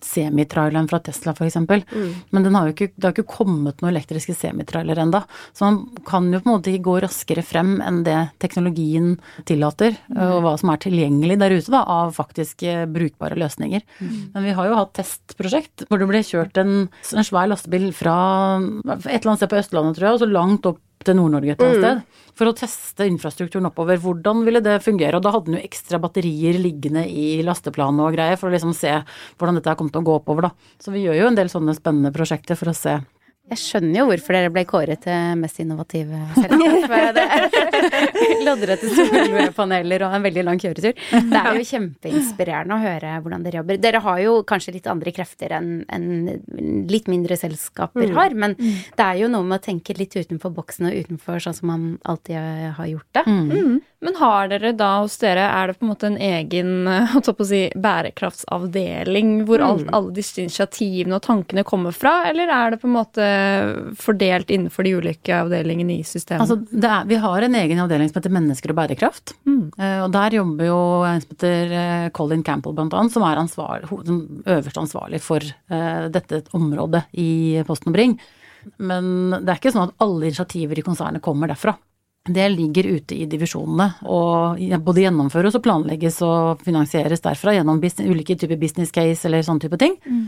semitraileren 0.04 0.88
fra 0.90 1.00
Tesla 1.04 1.34
f.eks. 1.34 1.58
Mm. 1.62 2.12
Men 2.34 2.48
har 2.54 2.70
ikke, 2.72 2.90
det 2.94 3.06
har 3.06 3.14
ikke 3.14 3.36
kommet 3.36 3.80
noen 3.82 3.92
elektriske 3.92 4.34
semitrailer 4.36 5.00
enda. 5.04 5.24
Så 5.54 5.68
man 5.68 5.80
kan 6.06 6.30
jo 6.32 6.40
på 6.42 6.50
en 6.50 6.56
måte 6.56 6.72
ikke 6.72 6.88
gå 6.88 6.96
raskere 7.04 7.44
frem 7.46 7.76
enn 7.84 8.02
det 8.06 8.18
teknologien 8.42 9.14
tillater, 9.48 9.98
mm. 10.08 10.22
og 10.28 10.40
hva 10.44 10.54
som 10.60 10.72
er 10.74 10.82
tilgjengelig 10.84 11.38
der 11.42 11.56
ute 11.58 11.74
da, 11.74 11.84
av 11.84 12.14
faktisk 12.16 12.66
brukbare 12.94 13.38
løsninger. 13.40 13.84
Mm. 14.00 14.16
Men 14.34 14.48
vi 14.48 14.56
har 14.58 14.70
jo 14.70 14.80
hatt 14.80 14.96
testprosjekt 14.98 15.86
hvor 15.88 16.02
det 16.02 16.10
ble 16.10 16.24
kjørt 16.26 16.58
en, 16.62 16.74
en 16.88 17.26
svær 17.26 17.50
lastebil 17.50 17.90
fra 17.96 18.16
et 18.58 19.06
eller 19.14 19.30
annet 19.32 19.42
sted 19.42 19.52
på 19.52 19.62
Østlandet, 19.62 19.98
tror 19.98 20.08
jeg, 20.08 20.18
og 20.18 20.24
så 20.24 20.30
langt 20.30 20.68
opp 20.70 20.82
til 21.06 21.18
Nord-Norge 21.18 21.54
et 21.54 21.62
eller 21.62 21.70
annet 21.70 21.80
mm. 21.80 22.04
sted. 22.04 22.30
For 22.34 22.50
å 22.50 22.54
teste 22.58 23.06
infrastrukturen 23.06 23.68
oppover. 23.68 24.00
Hvordan 24.02 24.42
ville 24.46 24.62
det 24.64 24.80
fungere? 24.82 25.18
Og 25.18 25.24
da 25.24 25.34
hadde 25.34 25.52
han 25.52 25.58
jo 25.60 25.66
ekstra 25.68 26.00
batterier 26.02 26.58
liggende 26.58 27.04
i 27.06 27.42
lasteplanet 27.46 28.08
og 28.08 28.16
greier, 28.16 28.40
for 28.40 28.50
å 28.50 28.54
liksom 28.54 28.74
se 28.76 28.96
hvordan 29.38 29.60
dette 29.60 29.76
kom 29.78 29.92
til 29.92 30.02
å 30.02 30.08
gå 30.08 30.16
oppover, 30.18 30.48
da. 30.48 30.72
Så 30.82 30.94
vi 30.94 31.04
gjør 31.04 31.20
jo 31.20 31.28
en 31.30 31.38
del 31.38 31.52
sånne 31.52 31.76
spennende 31.76 32.14
prosjekter 32.14 32.58
for 32.58 32.72
å 32.72 32.76
se 32.76 32.98
jeg 33.52 33.60
skjønner 33.60 33.98
jo 33.98 34.04
hvorfor 34.08 34.36
dere 34.36 34.50
ble 34.52 34.62
kåret 34.64 35.02
til 35.04 35.34
mest 35.36 35.58
innovative 35.60 36.16
selskap. 36.32 37.18
Loddrette 38.46 38.88
solpaneler 38.88 40.06
og 40.06 40.16
en 40.16 40.24
veldig 40.24 40.44
lang 40.46 40.60
kjøretur. 40.62 40.96
Det 40.96 41.40
er 41.40 41.58
jo 41.58 41.66
kjempeinspirerende 41.68 42.78
å 42.78 42.82
høre 42.82 43.18
hvordan 43.20 43.44
dere 43.44 43.60
jobber. 43.60 43.80
Dere 43.84 44.00
har 44.06 44.22
jo 44.24 44.38
kanskje 44.48 44.74
litt 44.78 44.88
andre 44.88 45.12
krefter 45.14 45.52
enn 45.58 45.70
en 45.92 46.08
litt 46.88 47.10
mindre 47.12 47.36
selskaper 47.36 48.08
mm. 48.08 48.16
har, 48.16 48.36
men 48.46 48.56
mm. 48.56 48.78
det 48.96 49.08
er 49.10 49.20
jo 49.20 49.30
noe 49.36 49.44
med 49.44 49.60
å 49.60 49.66
tenke 49.68 49.96
litt 49.98 50.16
utenfor 50.16 50.54
boksen 50.56 50.88
og 50.88 50.96
utenfor 51.04 51.44
sånn 51.44 51.58
som 51.60 51.68
man 51.74 51.88
alltid 52.08 52.40
har 52.78 52.88
gjort 52.94 53.20
det. 53.20 53.26
Mm. 53.28 53.76
Mm. 54.04 54.10
Men 54.10 54.18
har 54.20 54.50
dere 54.52 54.72
da 54.76 54.90
hos 55.00 55.16
dere, 55.22 55.46
er 55.48 55.70
det 55.70 55.78
på 55.78 55.86
en 55.86 55.90
måte 55.92 56.08
en 56.10 56.18
egen 56.20 56.88
si, 57.48 57.62
bærekraftsavdeling 57.74 59.32
hvor 59.48 59.62
mm. 59.62 59.66
alt, 59.66 59.88
alle 59.96 60.14
disse 60.16 60.42
initiativene 60.42 61.16
og 61.16 61.24
tankene 61.24 61.64
kommer 61.66 61.94
fra, 61.96 62.16
eller 62.28 62.52
er 62.52 62.74
det 62.74 62.80
på 62.82 62.88
en 62.90 62.96
måte 62.98 63.28
fordelt 64.00 64.52
innenfor 64.52 64.86
de 64.86 64.94
ulike 64.98 65.40
avdelingene 65.40 65.98
i 65.98 66.04
systemet? 66.06 66.44
Altså, 66.44 66.60
er, 66.76 67.08
vi 67.08 67.18
har 67.24 67.48
en 67.48 67.58
egen 67.62 67.82
avdeling 67.84 68.10
som 68.10 68.20
heter 68.20 68.34
Mennesker 68.34 68.74
og 68.74 68.78
bærekraft. 68.82 69.34
Mm. 69.48 69.64
Uh, 69.78 70.00
og 70.04 70.12
der 70.14 70.38
jobber 70.38 70.68
jo 70.68 70.78
en 71.08 71.24
som 71.24 71.34
heter 71.34 71.74
uh, 71.74 72.12
Colin 72.16 72.44
Campbell 72.46 72.76
blant 72.76 72.94
annet, 72.96 73.14
som 73.14 73.24
er 73.26 73.40
øverst 73.40 74.48
øverste 74.54 74.82
ansvarlig 74.82 75.20
for 75.24 75.44
uh, 75.72 76.06
dette 76.12 76.44
området 76.56 77.06
i 77.20 77.62
Posten 77.66 77.92
og 77.92 77.98
Bring. 77.98 78.18
Men 78.80 79.34
det 79.40 79.50
er 79.50 79.58
ikke 79.58 79.74
sånn 79.74 79.88
at 79.88 79.98
alle 80.04 80.30
initiativer 80.30 80.78
i 80.78 80.86
konsernet 80.86 81.24
kommer 81.24 81.50
derfra. 81.50 81.76
Det 82.24 82.46
ligger 82.48 82.86
ute 82.88 83.16
i 83.20 83.26
divisjonene 83.28 83.90
og 84.08 84.62
både 84.86 85.02
gjennomføres 85.02 85.58
og 85.58 85.64
planlegges 85.66 86.22
og 86.24 86.62
finansieres 86.64 87.20
derfra 87.20 87.52
gjennom 87.52 87.82
business, 87.82 88.08
ulike 88.08 88.38
typer 88.40 88.56
business 88.56 88.94
case 88.94 89.28
eller 89.28 89.44
sånne 89.44 89.66
type 89.66 89.76
ting. 89.82 89.98
Mm. 90.08 90.24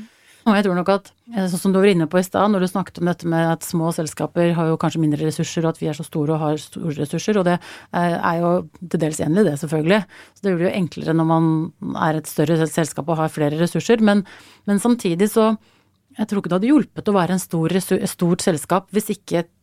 Og 0.46 0.54
jeg 0.54 0.66
tror 0.66 0.76
nok 0.78 0.90
at, 0.92 1.08
eh, 1.34 1.46
sånn 1.50 1.58
som 1.62 1.72
du 1.72 1.80
var 1.80 1.88
inne 1.90 2.06
på 2.06 2.20
i 2.20 2.22
stad, 2.22 2.52
når 2.52 2.60
du 2.60 2.66
snakket 2.68 3.00
om 3.00 3.08
dette 3.08 3.26
med 3.26 3.48
at 3.50 3.64
små 3.66 3.90
selskaper 3.96 4.52
har 4.54 4.68
jo 4.68 4.76
kanskje 4.76 5.00
mindre 5.00 5.24
ressurser, 5.24 5.64
og 5.64 5.72
at 5.72 5.80
vi 5.80 5.88
er 5.88 5.96
så 5.96 6.04
store 6.06 6.36
og 6.36 6.38
har 6.44 6.60
store 6.60 6.94
ressurser, 7.00 7.40
og 7.40 7.48
det 7.48 7.56
er 7.96 8.36
jo 8.44 8.52
til 8.78 9.00
dels 9.00 9.18
enig 9.24 9.42
i 9.42 9.48
det, 9.48 9.56
selvfølgelig. 9.58 10.04
Så 10.36 10.44
det 10.44 10.54
blir 10.54 10.68
jo 10.68 10.76
enklere 10.76 11.16
når 11.16 11.26
man 11.32 11.72
er 11.96 12.20
et 12.20 12.30
større 12.30 12.60
selskap 12.68 13.08
og 13.08 13.16
har 13.24 13.32
flere 13.32 13.58
ressurser, 13.58 14.04
men, 14.04 14.22
men 14.66 14.78
samtidig 14.78 15.32
så 15.32 15.56
jeg 16.16 16.28
tror 16.28 16.40
ikke 16.40 16.48
det 16.48 16.60
hadde 16.60 16.70
hjulpet 16.70 17.08
å 17.08 17.16
være 17.16 17.34
en 17.34 17.42
stor, 17.42 17.72
et 17.72 18.08
stort 18.08 18.40
selskap 18.40 18.86
hvis 18.94 19.10
ikke 19.12 19.44
Eh, 19.44 19.55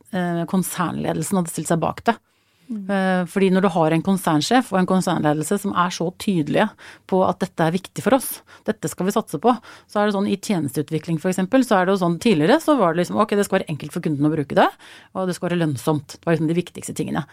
konsernledelsen 0.50 1.40
hadde 1.40 1.52
stilt 1.52 1.70
seg 1.72 1.82
bak 1.82 2.04
det. 2.06 2.16
Mm. 2.64 2.88
Fordi 3.28 3.50
når 3.52 3.66
du 3.66 3.68
har 3.74 3.92
en 3.92 4.02
konsernsjef 4.04 4.70
og 4.72 4.78
en 4.78 4.88
konsernledelse 4.88 5.58
som 5.60 5.74
er 5.76 5.92
så 5.92 6.06
tydelige 6.22 6.64
på 7.10 7.18
at 7.26 7.42
dette 7.42 7.60
er 7.60 7.74
viktig 7.74 8.04
for 8.06 8.16
oss, 8.16 8.30
dette 8.64 8.88
skal 8.88 9.08
vi 9.08 9.12
satse 9.12 9.40
på, 9.42 9.52
så 9.84 10.00
er 10.00 10.08
det 10.08 10.16
sånn 10.16 10.30
i 10.32 10.38
tjenesteutvikling 10.40 11.20
f.eks., 11.20 11.42
så 11.68 11.76
er 11.76 11.84
det 11.84 11.92
jo 11.92 12.00
sånn 12.00 12.16
tidligere 12.24 12.56
så 12.64 12.78
var 12.80 12.94
det 12.94 13.02
liksom 13.02 13.20
ok, 13.20 13.36
det 13.36 13.44
skal 13.44 13.60
være 13.60 13.68
enkelt 13.74 13.92
for 13.92 14.06
kunden 14.06 14.30
å 14.30 14.32
bruke 14.32 14.56
det, 14.56 14.70
og 15.12 15.28
det 15.28 15.36
skal 15.36 15.50
være 15.50 15.60
lønnsomt. 15.60 16.16
Det 16.16 16.24
var 16.24 16.38
liksom 16.38 16.48
de 16.48 16.56
viktigste 16.56 16.96
tingene. 16.96 17.26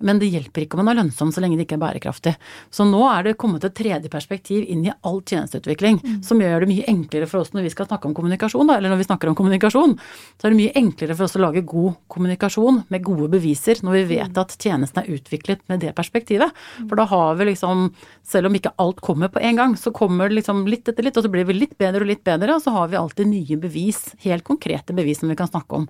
Men 0.00 0.20
det 0.20 0.30
hjelper 0.32 0.64
ikke 0.64 0.76
om 0.78 0.82
man 0.84 0.94
er 0.94 1.00
lønnsom 1.02 1.32
så 1.34 1.42
lenge 1.42 1.58
det 1.58 1.66
ikke 1.66 1.76
er 1.76 1.82
bærekraftig. 1.82 2.34
Så 2.72 2.86
nå 2.88 3.02
er 3.10 3.26
det 3.26 3.36
kommet 3.40 3.64
et 3.66 3.76
tredje 3.76 4.10
perspektiv 4.12 4.64
inn 4.64 4.86
i 4.86 4.92
all 5.06 5.20
tjenesteutvikling 5.20 6.00
mm. 6.00 6.18
som 6.26 6.40
gjør 6.40 6.64
det 6.64 6.70
mye 6.70 6.86
enklere 6.90 7.28
for 7.30 7.44
oss 7.44 7.52
når 7.54 7.66
vi 7.66 7.72
skal 7.74 7.88
snakke 7.90 8.08
om 8.08 8.16
kommunikasjon, 8.16 8.70
da, 8.70 8.78
eller 8.78 8.92
når 8.92 9.02
vi 9.02 9.08
snakker 9.08 9.30
om 9.30 9.36
kommunikasjon. 9.38 9.96
Så 10.40 10.48
er 10.48 10.54
det 10.54 10.60
mye 10.60 10.74
enklere 10.80 11.16
for 11.18 11.28
oss 11.28 11.36
å 11.36 11.42
lage 11.44 11.64
god 11.68 11.98
kommunikasjon 12.12 12.82
med 12.92 13.04
gode 13.06 13.28
beviser 13.34 13.82
når 13.84 13.98
vi 13.98 14.04
vet 14.16 14.32
mm. 14.32 14.40
at 14.42 14.56
tjenesten 14.56 15.02
er 15.02 15.12
utviklet 15.18 15.64
med 15.70 15.84
det 15.84 15.92
perspektivet. 15.98 16.56
Mm. 16.80 16.88
For 16.88 17.00
da 17.00 17.08
har 17.12 17.38
vi 17.40 17.50
liksom, 17.52 17.86
selv 18.26 18.50
om 18.50 18.58
ikke 18.58 18.74
alt 18.80 19.04
kommer 19.04 19.32
på 19.32 19.44
en 19.44 19.60
gang, 19.60 19.76
så 19.76 19.92
kommer 19.94 20.30
det 20.30 20.40
liksom 20.40 20.64
litt 20.70 20.88
etter 20.88 21.06
litt, 21.06 21.20
og 21.20 21.26
så 21.26 21.32
blir 21.32 21.48
vi 21.48 21.60
litt 21.60 21.76
bedre 21.80 22.04
og 22.04 22.12
litt 22.12 22.24
bedre, 22.26 22.56
og 22.56 22.64
så 22.64 22.74
har 22.74 22.90
vi 22.90 23.00
alltid 23.00 23.30
nye 23.30 23.60
bevis, 23.60 24.06
helt 24.24 24.46
konkrete 24.48 24.96
bevis 24.96 25.20
som 25.20 25.30
vi 25.30 25.38
kan 25.38 25.50
snakke 25.50 25.82
om. 25.82 25.88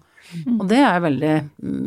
Og 0.58 0.68
det 0.70 0.82
er 0.84 1.02
veldig 1.02 1.34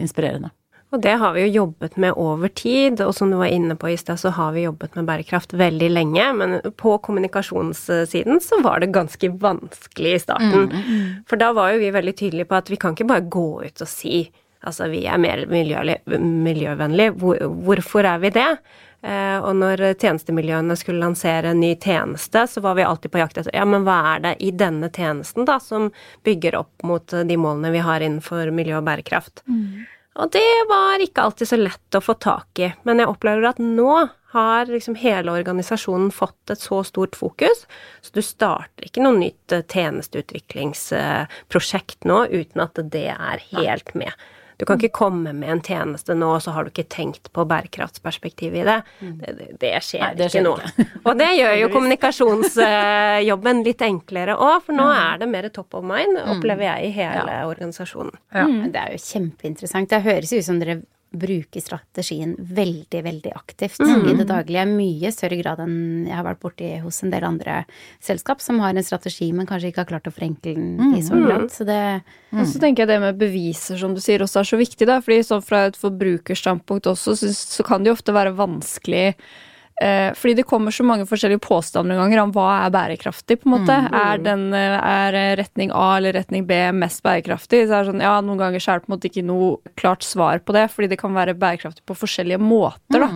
inspirerende. 0.03 0.53
Og 0.93 1.01
det 1.01 1.15
har 1.17 1.33
vi 1.33 1.47
jo 1.47 1.53
jobbet 1.63 1.95
med 1.97 2.13
over 2.21 2.51
tid, 2.53 3.01
og 3.01 3.15
som 3.17 3.31
du 3.31 3.39
var 3.39 3.49
inne 3.49 3.73
på 3.79 3.89
i 3.89 3.97
stad, 3.97 4.19
så 4.21 4.29
har 4.37 4.51
vi 4.53 4.67
jobbet 4.67 4.93
med 4.93 5.07
bærekraft 5.07 5.55
veldig 5.57 5.89
lenge, 5.89 6.27
men 6.37 6.53
på 6.77 6.97
kommunikasjonssiden 7.01 8.37
så 8.45 8.61
var 8.61 8.83
det 8.83 8.91
ganske 8.93 9.31
vanskelig 9.41 10.13
i 10.13 10.21
starten. 10.21 10.69
Mm. 10.69 11.25
For 11.29 11.41
da 11.41 11.49
var 11.57 11.73
jo 11.73 11.81
vi 11.81 11.89
veldig 11.95 12.13
tydelige 12.19 12.49
på 12.51 12.59
at 12.59 12.69
vi 12.69 12.77
kan 12.77 12.93
ikke 12.93 13.09
bare 13.09 13.25
gå 13.25 13.47
ut 13.65 13.85
og 13.85 13.89
si 13.89 14.27
altså 14.63 14.87
vi 14.87 15.01
er 15.09 15.19
mer 15.19 15.45
miljøvennlige, 15.49 17.11
Hvor, 17.19 17.41
hvorfor 17.65 18.07
er 18.07 18.21
vi 18.21 18.29
det? 18.29 18.51
Eh, 19.03 19.39
og 19.43 19.57
når 19.59 19.81
tjenestemiljøene 19.99 20.77
skulle 20.79 21.03
lansere 21.03 21.51
en 21.51 21.59
ny 21.59 21.73
tjeneste, 21.75 22.45
så 22.47 22.61
var 22.63 22.77
vi 22.77 22.85
alltid 22.87 23.11
på 23.11 23.19
jakt 23.19 23.41
etter 23.41 23.51
ja, 23.51 23.65
men 23.67 23.83
hva 23.83 23.97
er 24.13 24.23
det 24.23 24.37
i 24.39 24.53
denne 24.55 24.87
tjenesten 24.87 25.43
da 25.49 25.57
som 25.59 25.89
bygger 26.23 26.55
opp 26.61 26.85
mot 26.87 27.03
de 27.11 27.37
målene 27.37 27.73
vi 27.73 27.83
har 27.83 28.05
innenfor 28.05 28.53
miljø 28.55 28.77
og 28.79 28.87
bærekraft. 28.87 29.43
Mm. 29.49 29.83
Og 30.21 30.29
det 30.33 30.65
var 30.69 31.01
ikke 31.01 31.21
alltid 31.25 31.47
så 31.49 31.57
lett 31.57 31.95
å 31.97 32.01
få 32.03 32.13
tak 32.21 32.59
i, 32.61 32.67
men 32.85 32.99
jeg 33.01 33.09
opplever 33.09 33.47
at 33.49 33.59
nå 33.61 34.09
har 34.33 34.65
liksom 34.69 34.95
hele 34.97 35.31
organisasjonen 35.33 36.11
fått 36.13 36.49
et 36.53 36.61
så 36.61 36.83
stort 36.85 37.15
fokus, 37.17 37.65
så 38.01 38.11
du 38.15 38.21
starter 38.25 38.83
ikke 38.87 39.01
noe 39.05 39.17
nytt 39.19 39.51
eh, 39.53 39.63
tjenesteutviklingsprosjekt 39.69 42.03
nå 42.09 42.25
uten 42.33 42.61
at 42.65 42.79
det 42.93 43.09
er 43.13 43.37
helt 43.53 43.93
med. 43.97 44.11
Du 44.63 44.67
kan 44.69 44.79
ikke 44.79 44.95
komme 44.95 45.33
med 45.35 45.51
en 45.51 45.61
tjeneste 45.63 46.15
nå, 46.15 46.29
og 46.37 46.43
så 46.45 46.53
har 46.55 46.63
du 46.63 46.71
ikke 46.71 46.87
tenkt 46.87 47.27
på 47.35 47.43
bærekraftsperspektivet 47.49 48.61
i 48.61 48.65
det. 48.67 48.77
Det, 49.01 49.33
det, 49.39 49.47
det 49.59 49.73
skjer 49.83 50.05
Nei, 50.05 50.11
det 50.21 50.29
skjer 50.31 50.45
ikke 50.45 50.47
nå. 50.47 50.85
Og 51.09 51.19
det 51.19 51.29
gjør 51.35 51.55
jo 51.59 51.69
kommunikasjonsjobben 51.73 53.63
litt 53.67 53.83
enklere 53.83 54.37
òg, 54.39 54.63
for 54.65 54.77
nå 54.77 54.87
er 54.95 55.19
det 55.19 55.29
mer 55.33 55.49
top 55.53 55.75
of 55.79 55.85
mind, 55.87 56.15
opplever 56.37 56.69
jeg, 56.69 56.87
i 56.87 56.95
hele 56.95 57.41
organisasjonen. 57.49 58.15
Ja. 58.31 58.47
Det 58.47 58.85
er 58.85 58.95
jo 58.95 59.03
kjempeinteressant. 59.03 59.91
Det 59.91 60.03
høres 60.07 60.31
ut 60.33 60.47
som 60.47 60.63
dere 60.63 60.79
bruker 61.13 61.61
strategien 61.61 62.33
veldig, 62.37 63.01
veldig 63.05 63.33
aktivt 63.35 63.81
i 63.83 64.15
det 64.17 64.25
daglige. 64.29 64.65
Mye 64.69 65.11
større 65.13 65.37
grad 65.39 65.61
enn 65.63 66.07
jeg 66.07 66.17
har 66.17 66.25
vært 66.25 66.41
borti 66.41 66.71
hos 66.83 67.03
en 67.05 67.13
del 67.13 67.25
andre 67.27 67.61
selskap 68.03 68.41
som 68.43 68.59
har 68.63 68.73
en 68.73 68.85
strategi, 68.85 69.29
men 69.35 69.47
kanskje 69.49 69.71
ikke 69.71 69.83
har 69.83 69.91
klart 69.93 70.09
å 70.09 70.15
forenkle 70.15 70.55
den 70.57 70.97
i 70.97 71.03
sånn 71.05 71.25
grad. 71.27 71.47
Så 71.53 71.67
det 71.69 71.79
Og 72.33 72.47
så 72.49 72.59
tenker 72.61 72.83
jeg 72.83 72.93
det 72.95 72.99
med 73.03 73.21
beviser, 73.21 73.77
som 73.77 73.93
du 73.93 74.01
sier, 74.01 74.23
også 74.25 74.41
er 74.41 74.49
så 74.49 74.57
viktig, 74.57 74.87
da. 74.89 74.99
Fordi 75.05 75.21
sånn 75.27 75.45
fra 75.45 75.67
et 75.69 75.77
forbrukerstandpunkt 75.77 76.89
også, 76.89 77.15
så, 77.19 77.29
så 77.33 77.65
kan 77.67 77.83
det 77.83 77.91
jo 77.91 77.97
ofte 77.99 78.15
være 78.15 78.33
vanskelig 78.37 79.13
fordi 80.15 80.35
det 80.39 80.45
kommer 80.47 80.71
så 80.71 80.83
mange 80.85 81.05
forskjellige 81.09 81.41
påstander 81.43 81.93
noen 81.95 82.05
ganger 82.05 82.21
om 82.23 82.31
hva 82.35 82.47
er 82.65 82.73
bærekraftig, 82.73 83.39
på 83.41 83.49
en 83.49 83.53
måte. 83.55 83.75
Er, 83.93 84.21
den, 84.23 84.45
eh, 84.55 84.77
er 84.79 85.35
retning 85.39 85.71
A 85.75 85.97
eller 85.97 86.13
retning 86.15 86.45
B 86.47 86.57
mest 86.77 87.01
bærekraftig? 87.05 87.63
Så 87.67 87.73
er 87.75 87.83
det 87.83 87.91
sånn, 87.91 88.03
ja, 88.03 88.13
noen 88.23 88.39
ganger 88.39 88.61
er 88.63 88.79
det 88.79 88.85
på 88.85 88.91
en 88.91 88.95
måte 88.95 89.09
ikke 89.09 89.25
noe 89.27 89.57
klart 89.79 90.05
svar 90.05 90.39
på 90.45 90.55
det, 90.55 90.65
fordi 90.71 90.89
det 90.93 90.99
kan 91.01 91.13
være 91.17 91.35
bærekraftig 91.39 91.83
på 91.89 91.97
forskjellige 91.97 92.39
måter, 92.41 93.03
da. 93.03 93.09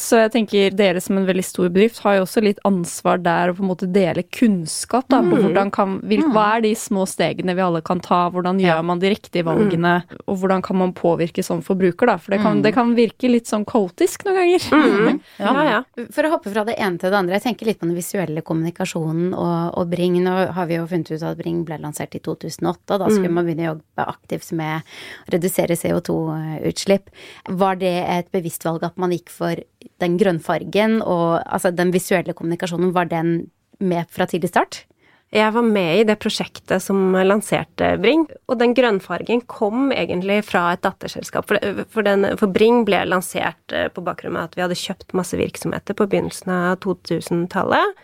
Så 0.00 0.22
jeg 0.24 0.32
tenker 0.34 0.76
dere 0.78 1.00
som 1.04 1.18
en 1.20 1.26
veldig 1.28 1.44
stor 1.46 1.68
bedrift 1.72 2.00
har 2.04 2.16
jo 2.18 2.24
også 2.26 2.42
litt 2.44 2.58
ansvar 2.68 3.20
der 3.22 3.52
å 3.52 3.56
på 3.58 3.62
en 3.64 3.70
måte 3.70 3.88
dele 3.92 4.24
kunnskap, 4.34 5.06
da, 5.12 5.20
på 5.22 5.38
hvordan 5.44 5.70
kan 5.74 6.00
vil, 6.08 6.22
Hva 6.32 6.56
er 6.56 6.62
de 6.64 6.74
små 6.78 7.04
stegene 7.06 7.54
vi 7.54 7.62
alle 7.64 7.82
kan 7.84 8.00
ta, 8.00 8.24
hvordan 8.32 8.58
gjør 8.62 8.82
man 8.88 8.98
de 9.02 9.10
riktige 9.12 9.44
valgene, 9.44 10.02
og 10.26 10.38
hvordan 10.40 10.62
kan 10.62 10.76
man 10.80 10.92
påvirke 10.96 11.42
som 11.44 11.62
forbruker, 11.62 12.06
da. 12.06 12.16
For 12.18 12.32
det 12.34 12.40
kan, 12.42 12.62
det 12.62 12.72
kan 12.74 12.94
virke 12.96 13.28
litt 13.30 13.50
sånn 13.50 13.64
kaotisk 13.68 14.24
noen 14.26 14.40
ganger. 14.40 15.20
Ja, 15.42 15.52
ja. 15.64 15.78
For 15.92 16.24
å 16.24 16.30
hoppe 16.32 16.48
fra 16.48 16.62
det 16.64 16.78
ene 16.80 16.96
til 16.96 17.12
det 17.12 17.18
andre, 17.18 17.36
jeg 17.36 17.44
tenker 17.44 17.68
litt 17.68 17.80
på 17.80 17.84
den 17.84 17.98
visuelle 17.98 18.40
kommunikasjonen 18.48 19.34
og, 19.36 19.74
og 19.76 19.90
Bring. 19.92 20.14
Nå 20.24 20.36
har 20.56 20.68
vi 20.70 20.78
jo 20.78 20.86
funnet 20.88 21.10
ut 21.12 21.24
at 21.28 21.36
Bring 21.36 21.58
ble 21.68 21.76
lansert 21.82 22.16
i 22.16 22.22
2008, 22.24 22.94
og 22.94 23.02
da 23.02 23.10
skulle 23.12 23.32
man 23.36 23.44
begynne 23.44 23.66
å 23.66 23.70
jobbe 23.74 24.06
aktivt 24.14 24.48
med 24.56 24.80
å 25.26 25.34
redusere 25.34 25.76
CO2-utslipp. 25.76 27.12
Var 27.60 27.82
det 27.82 27.92
et 28.14 28.32
bevisst 28.32 28.64
valg 28.64 28.86
at 28.88 28.96
man 28.96 29.12
gikk 29.12 29.28
for 29.34 29.60
den 30.00 30.16
grønnfargen, 30.20 31.02
og 31.04 31.42
altså 31.44 31.74
den 31.76 31.92
visuelle 31.92 32.36
kommunikasjonen, 32.38 32.94
var 32.96 33.12
den 33.12 33.36
med 33.82 34.08
fra 34.08 34.24
tidlig 34.30 34.54
start? 34.54 34.86
Jeg 35.32 35.54
var 35.54 35.64
med 35.64 35.94
i 35.96 36.04
det 36.04 36.18
prosjektet 36.20 36.82
som 36.84 37.14
lanserte 37.24 37.94
Bring, 38.02 38.26
og 38.52 38.58
den 38.60 38.74
grønnfargen 38.76 39.40
kom 39.48 39.88
egentlig 39.94 40.42
fra 40.44 40.66
et 40.74 40.82
datterselskap. 40.84 41.48
For, 41.48 42.04
den, 42.04 42.26
for 42.36 42.52
Bring 42.52 42.82
ble 42.84 43.00
lansert 43.08 43.72
eh, 43.72 43.88
på 43.88 44.04
bakgrunn 44.04 44.36
av 44.36 44.50
at 44.50 44.58
vi 44.58 44.64
hadde 44.66 44.76
kjøpt 44.76 45.16
masse 45.16 45.38
virksomheter 45.40 45.96
på 45.96 46.04
begynnelsen 46.12 46.52
av 46.52 46.82
2000-tallet. 46.84 48.02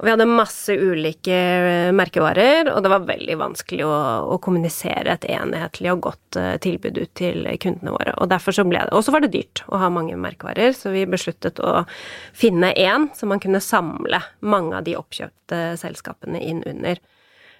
Og 0.00 0.06
vi 0.06 0.12
hadde 0.14 0.24
masse 0.24 0.72
ulike 0.72 1.36
eh, 1.36 1.90
merkevarer, 1.92 2.70
og 2.72 2.80
det 2.80 2.88
var 2.88 3.04
veldig 3.04 3.34
vanskelig 3.36 3.84
å, 3.84 3.92
å 4.32 4.38
kommunisere 4.40 5.12
et 5.12 5.26
enhetlig 5.28 5.90
og 5.92 6.06
godt 6.06 6.38
uh, 6.40 6.54
tilbud 6.64 6.96
ut 7.02 7.12
til 7.20 7.44
kundene 7.60 7.92
våre. 7.92 8.14
Og 8.16 8.30
derfor 8.32 8.56
så 8.56 8.64
ble 8.64 8.80
det 8.80 8.96
Og 8.96 9.04
så 9.04 9.12
var 9.12 9.20
det 9.26 9.32
dyrt 9.34 9.60
å 9.68 9.82
ha 9.82 9.92
mange 9.92 10.16
merkevarer, 10.16 10.72
så 10.72 10.94
vi 10.94 11.04
besluttet 11.04 11.60
å 11.60 11.84
finne 12.32 12.72
én 12.72 13.10
som 13.18 13.28
man 13.28 13.44
kunne 13.44 13.60
samle 13.60 14.22
mange 14.40 14.80
av 14.80 14.88
de 14.88 14.96
oppkjøpte 14.96 15.62
selskapene 15.84 16.40
inn 16.48 16.64
under. 16.64 16.96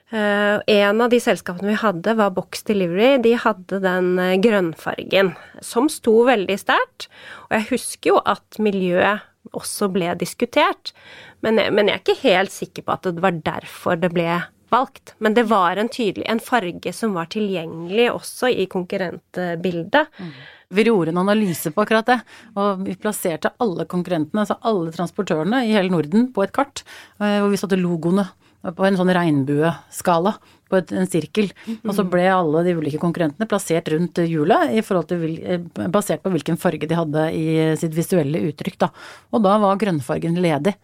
Uh, 0.08 0.64
en 0.64 1.04
av 1.04 1.12
de 1.12 1.20
selskapene 1.20 1.74
vi 1.74 1.80
hadde, 1.84 2.16
var 2.16 2.32
Box 2.32 2.64
Delivery. 2.64 3.18
De 3.20 3.36
hadde 3.36 3.84
den 3.84 4.14
grønnfargen, 4.40 5.34
som 5.60 5.92
sto 5.92 6.22
veldig 6.24 6.56
sterkt. 6.64 7.10
Og 7.50 7.58
jeg 7.58 7.74
husker 7.74 8.14
jo 8.14 8.22
at 8.24 8.64
miljøet 8.64 9.28
også 9.56 9.88
ble 9.92 10.12
diskutert. 10.20 10.92
Men, 11.44 11.60
men, 11.74 11.88
jeg 11.88 11.96
er 11.96 12.02
ikke 12.02 12.22
helt 12.22 12.54
sikker 12.54 12.86
på 12.86 12.96
at 12.96 13.08
det 13.08 13.24
var 13.24 13.38
derfor 13.44 14.00
det 14.00 14.12
ble 14.14 14.28
valgt. 14.70 15.14
Men 15.18 15.34
det 15.34 15.48
var 15.50 15.80
en 15.80 15.90
tydelig 15.90 16.26
en 16.30 16.42
farge 16.42 16.92
som 16.94 17.16
var 17.16 17.30
tilgjengelig 17.32 18.10
også 18.12 18.52
i 18.52 18.68
konkurrentbildet. 18.70 20.20
Vi 20.70 20.84
gjorde 20.86 21.10
en 21.10 21.22
analyse 21.24 21.72
på 21.74 21.82
akkurat 21.82 22.06
det, 22.06 22.18
og 22.54 22.84
vi 22.86 22.94
plasserte 22.94 23.50
alle 23.58 23.88
konkurrentene, 23.90 24.44
altså 24.44 24.60
alle 24.70 24.92
transportørene 24.94 25.64
i 25.66 25.74
hele 25.74 25.90
Norden, 25.90 26.28
på 26.30 26.44
et 26.44 26.54
kart, 26.54 26.84
hvor 27.18 27.50
vi 27.50 27.58
satte 27.58 27.80
logoene 27.80 28.28
på 28.60 28.86
en 28.86 28.98
sånn 28.98 29.10
regnbueskala, 29.16 30.36
på 30.70 30.78
et, 30.78 30.92
en 30.94 31.08
sirkel. 31.10 31.50
Og 31.82 31.92
så 31.96 32.04
ble 32.08 32.24
alle 32.30 32.62
de 32.66 32.76
ulike 32.78 33.00
konkurrentene 33.02 33.48
plassert 33.50 33.90
rundt 33.92 34.22
hjulet 34.24 34.72
i 34.78 34.84
forhold 34.86 35.10
til, 35.10 35.18
hvil- 35.18 35.90
basert 35.90 36.22
på 36.22 36.30
hvilken 36.32 36.56
farge 36.62 36.86
de 36.88 36.94
hadde 36.98 37.26
i 37.34 37.46
sitt 37.76 37.92
visuelle 37.96 38.40
uttrykk, 38.52 38.78
da. 38.86 38.90
Og 39.34 39.42
da 39.44 39.58
var 39.58 39.76
grønnfargen 39.82 40.38
ledig. 40.40 40.76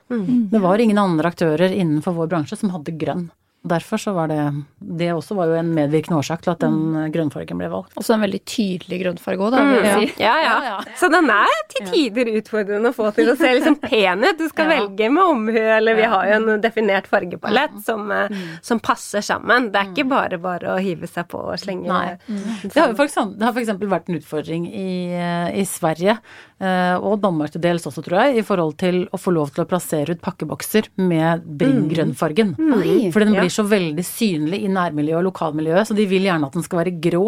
Det 0.53 0.61
var 0.63 0.79
ingen 0.83 0.99
andre 0.99 1.31
aktører 1.33 1.71
innenfor 1.73 2.15
vår 2.19 2.29
bransje 2.35 2.59
som 2.59 2.71
hadde 2.75 2.97
grønn. 2.99 3.29
Derfor 3.67 4.01
så 4.01 4.13
var 4.17 4.31
det 4.31 4.41
Det 4.79 5.09
også 5.13 5.35
var 5.39 5.51
jo 5.51 5.57
en 5.59 5.73
medvirkende 5.75 6.21
årsak 6.21 6.45
til 6.45 6.53
at 6.55 6.63
den 6.63 7.11
grønnfargen 7.15 7.59
ble 7.59 7.69
valgt. 7.73 7.97
Også 7.99 8.15
en 8.17 8.25
veldig 8.25 8.41
tydelig 8.47 9.01
grønnfarge 9.03 9.47
òg, 9.49 9.55
da. 9.55 9.65
vil 9.67 9.89
jeg 9.89 9.97
si. 9.97 10.13
Ja, 10.27 10.35
ja. 10.43 10.77
Så 10.99 11.11
den 11.13 11.29
er 11.33 11.55
til 11.73 11.91
tider 11.91 12.31
utfordrende 12.39 12.93
å 12.93 12.97
få 12.97 13.11
til 13.17 13.31
å 13.33 13.37
se 13.39 13.53
liksom 13.59 13.79
pen 13.83 14.25
ut. 14.25 14.39
Du 14.39 14.47
skal 14.51 14.71
velge 14.71 15.11
med 15.13 15.23
omhu, 15.23 15.59
eller 15.59 15.99
vi 15.99 16.07
har 16.13 16.31
jo 16.31 16.39
en 16.39 16.63
definert 16.63 17.09
fargepalett 17.11 17.77
som, 17.87 18.07
eh, 18.15 18.33
som 18.65 18.81
passer 18.83 19.25
sammen. 19.25 19.71
Det 19.75 19.83
er 19.83 19.93
ikke 19.93 20.09
bare 20.11 20.41
bare 20.43 20.75
å 20.75 20.81
hive 20.83 21.09
seg 21.11 21.29
på 21.33 21.43
og 21.43 21.59
slenge 21.61 21.87
Nei. 21.87 22.17
Det 22.63 22.75
har, 22.75 22.91
jo 22.91 22.97
for 22.99 23.07
eksempel, 23.07 23.37
det 23.39 23.47
har 23.47 23.55
for 23.55 23.63
eksempel 23.63 23.91
vært 23.91 24.11
en 24.11 24.19
utfordring 24.21 24.67
i, 24.71 24.91
eh, 25.15 25.61
i 25.63 25.65
Sverige, 25.69 26.19
og 26.57 27.19
Danmark 27.21 27.53
til 27.53 27.61
dels 27.61 27.85
også, 27.85 28.01
tror 28.01 28.23
jeg, 28.23 28.39
i 28.41 28.45
forhold 28.47 28.79
til 28.81 29.03
å 29.13 29.19
få 29.21 29.35
lov 29.37 29.51
til 29.53 29.65
å 29.65 29.69
plassere 29.69 30.15
ut 30.17 30.23
pakkebokser 30.25 30.89
med 31.05 31.45
bringgrønnfargen. 31.61 32.55
Mm. 32.57 32.71
Mm. 32.77 33.11
For 33.13 33.21
den 33.21 33.37
blir 33.37 33.53
så 33.53 33.67
veldig 33.69 34.05
synlig 34.07 34.63
i 34.65 34.71
nærmiljøet 34.73 35.21
og 35.21 35.27
lokalmiljøet, 35.29 35.91
så 35.91 35.97
de 35.99 36.07
vil 36.09 36.25
gjerne 36.25 36.49
at 36.49 36.57
den 36.57 36.65
skal 36.65 36.81
være 36.81 36.95
grå. 37.05 37.27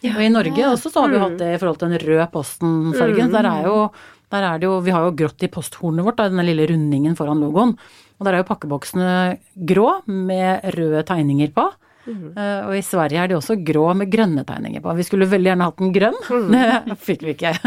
Og 0.00 0.22
i 0.24 0.30
Norge 0.32 0.70
også 0.70 0.92
så 0.94 1.04
har 1.04 1.12
vi 1.12 1.20
hatt 1.20 1.36
det 1.42 1.50
i 1.52 1.60
forhold 1.60 1.82
til 1.82 1.92
den 1.92 2.02
røde 2.06 2.30
Posten-fargen. 2.32 3.36
Der 3.36 3.50
er 3.50 3.68
jo 3.68 3.76
der 4.30 4.46
er 4.46 4.60
det 4.62 4.68
jo, 4.68 4.78
Vi 4.80 4.94
har 4.94 5.04
jo 5.04 5.16
grått 5.18 5.42
i 5.42 5.50
posthornet 5.50 6.06
vårt, 6.06 6.20
da, 6.20 6.28
denne 6.30 6.46
lille 6.46 6.68
rundingen 6.70 7.16
foran 7.18 7.42
logoen. 7.42 7.74
Og 8.20 8.26
der 8.26 8.36
er 8.36 8.42
jo 8.42 8.50
pakkeboksene 8.50 9.12
grå 9.66 9.88
med 10.06 10.66
røde 10.76 11.02
tegninger 11.08 11.50
på. 11.56 11.66
Eh, 12.08 12.60
og 12.66 12.74
i 12.76 12.82
Sverige 12.84 13.20
er 13.22 13.30
de 13.30 13.36
også 13.36 13.58
grå 13.66 13.90
med 13.98 14.10
grønne 14.12 14.44
tegninger 14.48 14.82
på. 14.84 14.94
Vi 14.96 15.06
skulle 15.06 15.28
veldig 15.30 15.50
gjerne 15.52 15.68
hatt 15.68 15.82
den 15.82 15.92
grønn, 15.94 16.20
det 16.54 16.96
fikk 17.00 17.26
vi 17.28 17.36
ikke. 17.36 17.56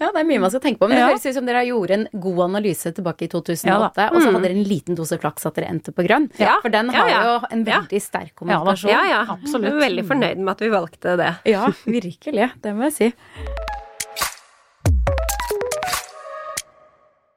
Ja, 0.00 0.08
det 0.08 0.22
er 0.22 0.24
mye 0.26 0.40
man 0.40 0.50
skal 0.50 0.62
tenke 0.64 0.80
på. 0.80 0.88
Men 0.88 0.96
det 0.96 1.02
Ja. 1.02 1.08
høres 1.10 1.26
ut 1.28 1.36
som 1.36 1.46
dere 1.46 1.60
gjorde 1.68 1.94
en 1.94 2.06
god 2.24 2.38
analyse 2.46 2.92
tilbake 2.96 3.26
i 3.26 3.28
2008, 3.30 3.68
Ja 3.68 4.08
mm. 4.08 4.16
og 4.16 4.22
så 4.22 4.30
hadde 4.30 4.40
dere 4.46 4.56
en 4.56 4.64
liten 4.66 4.96
dose 4.98 5.18
flaks 5.20 5.44
at 5.46 5.58
dere 5.60 5.68
endte 5.74 5.92
på 5.94 6.06
grønn. 6.06 6.30
Ja. 6.40 6.56
For 6.64 6.72
den 6.72 6.88
har 6.94 7.10
ja. 7.10 7.20
jo 7.28 7.36
en 7.52 7.66
veldig 7.68 8.00
sterk 8.02 8.32
kommunikasjon. 8.40 8.90
Ja, 8.90 9.04
ja. 9.10 9.20
Absolutt. 9.36 9.68
Jeg 9.68 9.76
er 9.76 9.84
veldig 9.84 10.06
fornøyd 10.08 10.42
med 10.42 10.54
at 10.56 10.64
vi 10.64 10.72
valgte 10.72 11.16
det. 11.20 11.30
Ja, 11.52 11.68
virkelig. 11.84 12.50
Det 12.64 12.74
må 12.74 12.88
jeg 12.88 12.98
si. 12.98 13.12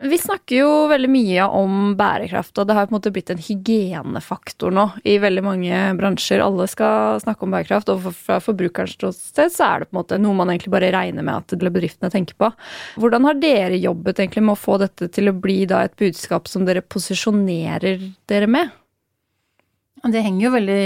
Vi 0.05 0.17
snakker 0.21 0.59
jo 0.59 0.69
veldig 0.91 1.09
mye 1.09 1.45
om 1.57 1.95
bærekraft, 1.97 2.53
og 2.61 2.67
det 2.67 2.75
har 2.77 2.85
på 2.85 2.93
en 2.93 2.97
måte 2.97 3.11
blitt 3.15 3.31
en 3.33 3.41
hygienefaktor 3.41 4.73
nå 4.75 4.83
i 5.07 5.15
veldig 5.21 5.43
mange 5.45 5.79
bransjer. 5.97 6.43
Alle 6.45 6.67
skal 6.69 7.17
snakke 7.23 7.47
om 7.47 7.55
bærekraft, 7.55 7.89
og 7.89 8.05
fra 8.13 8.37
forbrukerens 8.43 8.93
ståsted 8.99 9.53
så 9.55 9.69
er 9.69 9.81
det 9.81 9.89
på 9.89 9.95
en 9.95 10.01
måte 10.03 10.21
noe 10.21 10.37
man 10.37 10.53
egentlig 10.53 10.75
bare 10.75 10.93
regner 10.93 11.25
med 11.25 11.41
at 11.41 11.57
bedriftene 11.65 12.13
tenker 12.13 12.37
på. 12.37 12.51
Hvordan 13.01 13.25
har 13.31 13.41
dere 13.41 13.81
jobbet 13.81 14.21
egentlig 14.21 14.45
med 14.45 14.53
å 14.53 14.63
få 14.67 14.77
dette 14.83 15.09
til 15.09 15.31
å 15.31 15.37
bli 15.37 15.63
da 15.69 15.85
et 15.87 15.97
budskap 15.97 16.51
som 16.51 16.67
dere 16.69 16.85
posisjonerer 16.85 18.11
dere 18.29 18.51
med? 18.51 18.73
Det 20.05 20.21
henger 20.21 20.43
jo 20.45 20.51
veldig 20.53 20.81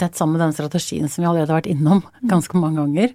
tett 0.00 0.16
sammen 0.18 0.34
med 0.34 0.42
den 0.42 0.54
strategien 0.56 1.08
som 1.08 1.22
vi 1.22 1.28
allerede 1.28 1.52
har 1.52 1.60
vært 1.60 1.70
innom 1.70 2.00
ganske 2.26 2.58
mange 2.58 2.82
ganger. 2.82 3.12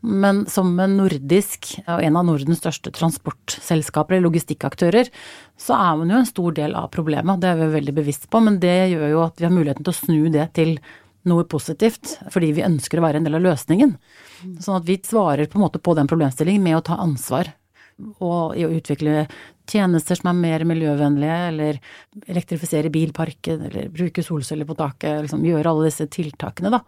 Men 0.00 0.44
som 0.48 0.72
en 0.80 0.96
nordisk, 0.96 1.68
og 1.84 2.00
en 2.00 2.16
av 2.16 2.24
Nordens 2.28 2.62
største 2.62 2.92
transportselskaper 2.96 4.16
eller 4.16 4.30
logistikkaktører, 4.30 5.12
så 5.60 5.76
er 5.76 6.00
man 6.00 6.14
jo 6.14 6.22
en 6.22 6.30
stor 6.30 6.56
del 6.56 6.76
av 6.78 6.88
problemet. 6.94 7.42
Det 7.42 7.52
er 7.52 7.60
vi 7.60 7.70
veldig 7.76 7.96
bevisst 8.00 8.28
på, 8.32 8.40
men 8.40 8.56
det 8.62 8.76
gjør 8.94 9.08
jo 9.12 9.22
at 9.26 9.40
vi 9.40 9.48
har 9.48 9.54
muligheten 9.54 9.84
til 9.84 9.92
å 9.92 10.00
snu 10.00 10.20
det 10.32 10.48
til 10.56 10.78
noe 11.28 11.44
positivt, 11.46 12.16
fordi 12.34 12.50
vi 12.56 12.64
ønsker 12.66 12.98
å 12.98 13.04
være 13.04 13.20
en 13.20 13.26
del 13.28 13.38
av 13.38 13.44
løsningen. 13.44 13.94
Sånn 14.64 14.80
at 14.80 14.88
vi 14.88 14.98
svarer 15.06 15.46
på 15.46 15.60
en 15.60 15.66
måte 15.66 15.82
på 15.82 15.94
den 15.98 16.08
problemstillingen 16.10 16.64
med 16.64 16.80
å 16.80 16.86
ta 16.88 16.98
ansvar. 17.04 17.52
Og 18.22 18.56
i 18.58 18.64
å 18.66 18.72
utvikle 18.72 19.26
tjenester 19.68 20.18
som 20.18 20.32
er 20.32 20.40
mer 20.40 20.64
miljøvennlige, 20.68 21.38
eller 21.52 21.78
elektrifisere 22.26 22.90
bilparken, 22.92 23.66
eller 23.68 23.92
bruke 23.94 24.24
solceller 24.26 24.68
på 24.68 24.76
taket, 24.78 25.22
liksom 25.24 25.44
gjøre 25.46 25.70
alle 25.70 25.88
disse 25.88 26.08
tiltakene, 26.12 26.72
da. 26.74 26.82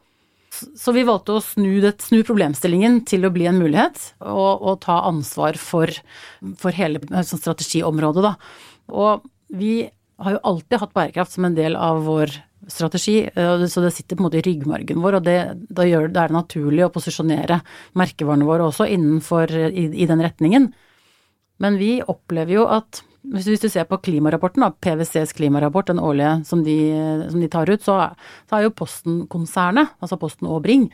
Så 0.55 0.93
vi 0.95 1.03
valgte 1.07 1.35
å 1.35 1.43
snu, 1.43 1.81
det, 1.83 1.97
snu 2.05 2.21
problemstillingen 2.27 3.01
til 3.09 3.27
å 3.27 3.33
bli 3.35 3.49
en 3.51 3.59
mulighet, 3.59 4.01
og, 4.23 4.63
og 4.63 4.81
ta 4.85 5.01
ansvar 5.09 5.59
for, 5.59 5.91
for 6.61 6.77
hele 6.77 7.03
sånn 7.27 7.43
strategiområdet, 7.43 8.25
da. 8.27 8.35
Og 8.95 9.25
vi 9.55 9.77
har 10.23 10.37
jo 10.37 10.43
alltid 10.47 10.81
hatt 10.81 10.95
bærekraft 10.95 11.35
som 11.35 11.49
en 11.49 11.57
del 11.57 11.75
av 11.77 12.05
vår 12.07 12.33
strategi, 12.71 13.17
eh, 13.27 13.67
så 13.67 13.83
det 13.85 13.93
sitter 13.97 14.17
på 14.17 14.23
en 14.23 14.29
måte 14.29 14.41
i 14.41 14.45
ryggmargen 14.47 15.03
vår, 15.03 15.19
og 15.19 15.27
det, 15.27 15.39
da 15.69 15.87
gjør, 15.89 16.09
det 16.09 16.23
er 16.23 16.33
det 16.33 16.39
naturlig 16.39 16.87
å 16.87 16.93
posisjonere 16.95 17.61
merkevarene 17.99 18.49
våre 18.49 18.69
også 18.71 18.87
innenfor 18.95 19.53
i, 19.69 19.89
i 19.91 20.09
den 20.11 20.23
retningen. 20.25 20.71
Men 21.63 21.79
vi 21.79 21.99
opplever 22.03 22.59
jo 22.59 22.69
at 22.71 23.03
hvis, 23.33 23.47
du 23.61 23.71
ser 23.73 23.87
på 23.89 23.99
klimarapporten, 24.05 24.65
da, 24.65 24.73
PwCs 24.85 25.33
klimarapport, 25.39 25.89
den 25.89 26.03
årlige 26.03 26.37
som 26.49 26.65
de, 26.67 26.77
som 27.31 27.41
de 27.41 27.49
tar 27.49 27.71
ut, 27.71 27.85
så, 27.85 27.97
så 28.51 28.59
er 28.59 28.67
jo 28.67 28.75
Posten-konsernet, 28.77 29.95
altså 30.05 30.19
Posten 30.21 30.51
og 30.51 30.61
Bring, 30.67 30.91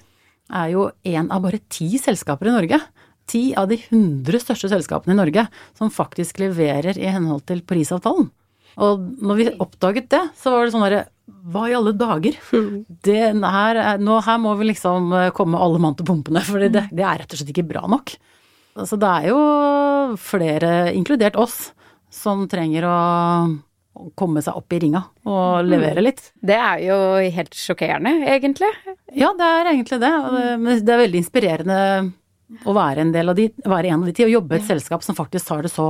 er 0.51 0.73
jo 0.75 0.89
en 1.07 1.31
av 1.31 1.43
bare 1.43 1.63
ti 1.73 1.89
selskaper 1.99 2.51
i 2.51 2.55
Norge. 2.55 2.81
Ti 3.31 3.43
av 3.59 3.71
de 3.71 3.79
hundre 3.89 4.41
største 4.43 4.71
selskapene 4.71 5.15
i 5.15 5.19
Norge 5.19 5.47
som 5.79 5.91
faktisk 5.95 6.41
leverer 6.43 6.99
i 6.99 7.11
henhold 7.11 7.45
til 7.51 7.65
Parisavtalen. 7.67 8.31
Og 8.81 9.03
når 9.19 9.39
vi 9.39 9.49
oppdaget 9.63 10.11
det, 10.13 10.23
så 10.39 10.53
var 10.55 10.65
det 10.65 10.75
sånn 10.75 10.85
derre 10.87 11.07
Hva 11.51 11.67
i 11.71 11.75
alle 11.75 11.93
dager? 11.99 12.37
Det 13.07 13.21
her, 13.35 13.81
nå, 14.03 14.19
her 14.27 14.39
må 14.43 14.55
vi 14.59 14.71
liksom 14.71 15.15
komme 15.35 15.59
alle 15.59 15.83
mann 15.83 15.97
til 15.99 16.07
pumpene, 16.07 16.43
for 16.47 16.63
det, 16.63 16.87
det 16.91 17.05
er 17.07 17.23
rett 17.23 17.35
og 17.35 17.41
slett 17.41 17.51
ikke 17.55 17.69
bra 17.71 17.85
nok. 17.91 18.15
Altså 18.81 18.97
det 19.01 19.11
er 19.11 19.29
jo 19.31 19.41
flere, 20.21 20.71
inkludert 20.97 21.37
oss, 21.41 21.71
som 22.11 22.47
trenger 22.51 22.87
å 22.89 22.97
komme 24.17 24.41
seg 24.43 24.57
opp 24.57 24.73
i 24.73 24.79
ringa 24.81 25.03
og 25.29 25.67
levere 25.69 26.03
litt. 26.03 26.31
Det 26.41 26.57
er 26.57 26.81
jo 26.87 26.97
helt 27.35 27.57
sjokkerende, 27.59 28.15
egentlig. 28.31 28.71
Ja, 29.13 29.33
det 29.37 29.51
er 29.59 29.71
egentlig 29.75 30.01
det. 30.03 30.13
Det 30.81 30.95
er 30.95 31.03
veldig 31.05 31.21
inspirerende 31.21 31.79
å 32.67 32.75
være 32.75 33.05
en 33.05 33.13
del 33.15 33.31
av 33.31 33.37
de, 33.39 33.47
være 33.65 33.93
en 33.93 34.03
av 34.03 34.09
de 34.09 34.15
ti, 34.17 34.25
og 34.27 34.33
jobbe 34.35 34.57
i 34.57 34.61
et 34.61 34.67
selskap 34.67 35.05
som 35.07 35.17
faktisk 35.19 35.51
tar 35.51 35.63
det 35.65 35.71
så 35.73 35.87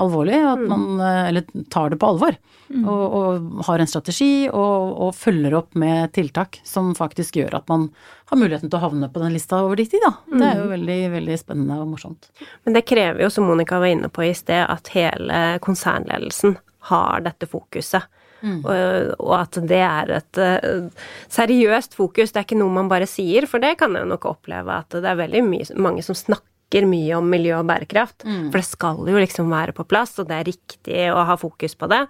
alvorlig, 0.00 0.36
at 0.38 0.62
man, 0.70 1.00
eller 1.00 1.46
tar 1.72 1.90
det 1.92 1.98
på 2.00 2.10
alvor. 2.12 2.36
Og, 2.66 3.02
og 3.18 3.60
har 3.68 3.82
en 3.82 3.90
strategi 3.90 4.48
og, 4.48 4.94
og, 5.06 5.12
følger 5.14 5.54
opp 5.54 5.76
med 5.78 6.10
tiltak 6.16 6.58
som 6.66 6.88
faktisk 6.98 7.38
gjør 7.38 7.60
at 7.60 7.68
man 7.70 7.84
har 8.26 8.40
muligheten 8.40 8.72
til 8.72 8.80
å 8.80 8.88
havne 8.88 9.10
på 9.12 9.22
den 9.22 9.36
lista 9.36 9.60
over 9.62 9.78
de 9.78 9.86
tid, 9.86 10.02
da. 10.02 10.12
Det 10.32 10.48
er 10.48 10.62
jo 10.62 10.70
veldig, 10.72 10.98
veldig 11.14 11.38
spennende 11.38 11.78
og 11.82 11.92
morsomt. 11.92 12.30
Men 12.66 12.78
det 12.78 12.86
krever 12.90 13.22
jo, 13.22 13.30
som 13.30 13.46
Monica 13.46 13.78
var 13.82 13.94
inne 13.94 14.10
på 14.10 14.26
i 14.26 14.34
sted, 14.34 14.64
at 14.66 14.90
hele 14.96 15.60
konsernledelsen 15.62 16.58
har 16.90 17.22
dette 17.26 17.46
fokuset. 17.50 18.10
Mm. 18.46 18.58
Og, 18.62 19.14
og, 19.18 19.32
at 19.40 19.60
det 19.68 19.80
er 19.82 20.12
et 20.20 20.42
uh, 20.42 21.06
seriøst 21.32 21.96
fokus. 21.98 22.32
Det 22.32 22.42
er 22.42 22.46
ikke 22.46 22.60
noe 22.60 22.74
man 22.74 22.90
bare 22.92 23.08
sier, 23.10 23.48
for 23.50 23.62
det 23.62 23.76
kan 23.80 23.96
jeg 23.98 24.08
nok 24.08 24.28
oppleve 24.30 24.82
at 24.84 24.94
det 24.94 25.08
er 25.10 25.18
veldig 25.18 25.42
mye, 25.46 25.66
mange 25.82 26.04
som 26.06 26.18
snakker 26.18 26.86
mye 26.86 27.14
om 27.18 27.26
miljø 27.30 27.56
og 27.58 27.66
bærekraft. 27.68 28.24
Mm. 28.26 28.48
For 28.50 28.60
det 28.60 28.68
skal 28.68 29.02
jo 29.10 29.18
liksom 29.18 29.50
være 29.52 29.74
på 29.76 29.86
plass, 29.88 30.16
og 30.22 30.30
det 30.30 30.38
er 30.38 30.48
riktig 30.50 31.02
å 31.12 31.26
ha 31.26 31.36
fokus 31.40 31.76
på 31.78 31.90
det. 31.90 32.04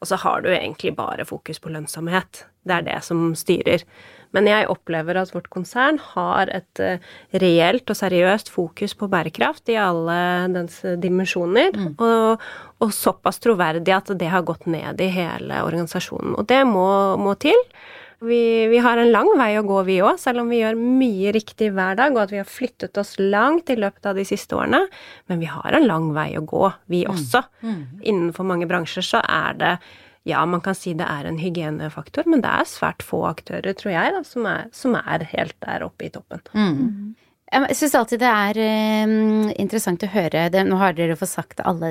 Og 0.00 0.10
så 0.10 0.20
har 0.24 0.44
du 0.44 0.50
egentlig 0.52 0.96
bare 0.96 1.28
fokus 1.28 1.60
på 1.62 1.72
lønnsomhet. 1.72 2.46
Det 2.62 2.78
er 2.78 2.88
det 2.88 2.98
som 3.04 3.32
styrer. 3.38 3.84
Men 4.36 4.48
jeg 4.50 4.68
opplever 4.72 5.18
at 5.20 5.32
vårt 5.34 5.48
konsern 5.52 6.00
har 6.12 6.52
et 6.52 6.82
uh, 6.82 7.14
reelt 7.42 7.88
og 7.92 7.98
seriøst 7.98 8.52
fokus 8.52 8.96
på 8.98 9.08
bærekraft 9.12 9.72
i 9.72 9.78
alle 9.80 10.18
dens 10.54 10.80
dimensjoner, 11.02 11.72
mm. 11.76 11.88
og, 12.02 12.44
og, 12.82 12.94
såpass 12.96 13.42
troverdig 13.42 13.94
at 13.96 14.14
det 14.18 14.30
har 14.32 14.46
gått 14.46 14.68
ned 14.70 15.00
i 15.00 15.10
hele 15.12 15.62
organisasjonen. 15.66 16.36
Og 16.38 16.48
det 16.48 16.62
må, 16.68 16.86
må 17.20 17.36
til. 17.40 17.58
Vi, 18.22 18.66
vi, 18.70 18.78
har 18.78 19.00
en 19.02 19.10
lang 19.10 19.28
vei 19.34 19.56
å 19.58 19.64
gå, 19.66 19.80
vi 19.88 19.96
òg, 20.04 20.14
selv 20.22 20.44
om 20.44 20.50
vi 20.52 20.60
gjør 20.60 20.78
mye 20.78 21.32
riktig 21.34 21.72
hver 21.74 21.96
dag, 21.98 22.14
og 22.14 22.22
at 22.22 22.34
vi 22.34 22.38
har 22.38 22.46
flyttet 22.46 22.98
oss 23.00 23.16
langt 23.18 23.72
i 23.72 23.76
løpet 23.78 24.06
av 24.06 24.18
de 24.18 24.24
siste 24.26 24.54
årene. 24.54 24.84
Men 25.30 25.42
vi 25.42 25.48
har 25.50 25.74
en 25.74 25.88
lang 25.88 26.12
vei 26.14 26.28
å 26.38 26.44
gå, 26.46 26.68
vi 26.92 27.02
mm. 27.02 27.10
også. 27.10 27.42
Mm. 27.64 27.72
Mm. 27.72 28.04
Innenfor 28.12 28.46
mange 28.46 28.68
bransjer 28.70 29.08
så 29.08 29.24
er 29.26 29.58
det 29.58 29.72
ja, 30.28 30.44
man 30.46 30.62
kan 30.62 30.76
si 30.78 30.94
det 30.98 31.08
er 31.08 31.26
en 31.26 31.40
hygienefaktor, 31.40 32.28
men 32.30 32.44
det 32.44 32.52
er 32.52 32.68
svært 32.70 33.02
få 33.06 33.24
aktører, 33.30 33.74
tror 33.78 33.94
jeg, 33.94 34.14
da, 34.14 34.22
som, 34.26 34.46
er, 34.46 34.70
som 34.76 34.96
er 34.98 35.26
helt 35.32 35.56
der 35.64 35.86
oppe 35.88 36.06
i 36.06 36.12
toppen. 36.14 36.44
Mm. 36.54 37.14
Jeg 37.52 37.76
syns 37.76 37.94
alltid 37.98 38.22
det 38.22 38.28
er 38.32 38.58
um, 39.04 39.50
interessant 39.60 40.04
å 40.06 40.08
høre 40.08 40.46
det. 40.54 40.62
Nå 40.64 40.78
har 40.80 40.94
dere 40.96 41.18
fått 41.20 41.34
sagt 41.34 41.60
alle 41.60 41.90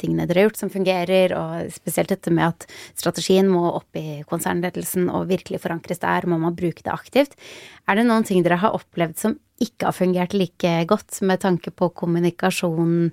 tingene 0.00 0.24
dere 0.24 0.40
har 0.40 0.48
gjort 0.48 0.62
som 0.62 0.70
fungerer, 0.72 1.34
og 1.36 1.74
spesielt 1.74 2.14
dette 2.14 2.32
med 2.32 2.48
at 2.48 2.64
strategien 2.96 3.50
må 3.52 3.66
opp 3.74 3.98
i 4.00 4.22
konsernledelsen 4.30 5.10
og 5.12 5.28
virkelig 5.28 5.60
forankres 5.66 6.00
der, 6.00 6.24
må 6.30 6.40
man 6.40 6.56
bruke 6.56 6.80
det 6.86 6.94
aktivt. 6.94 7.36
Er 7.84 8.00
det 8.00 8.06
noen 8.08 8.24
ting 8.24 8.40
dere 8.46 8.62
har 8.62 8.78
opplevd 8.78 9.20
som 9.20 9.36
ikke 9.62 9.90
har 9.90 9.96
fungert 9.98 10.32
like 10.32 10.72
godt 10.88 11.20
med 11.28 11.42
tanke 11.44 11.70
på 11.76 11.90
kommunikasjon 12.00 13.12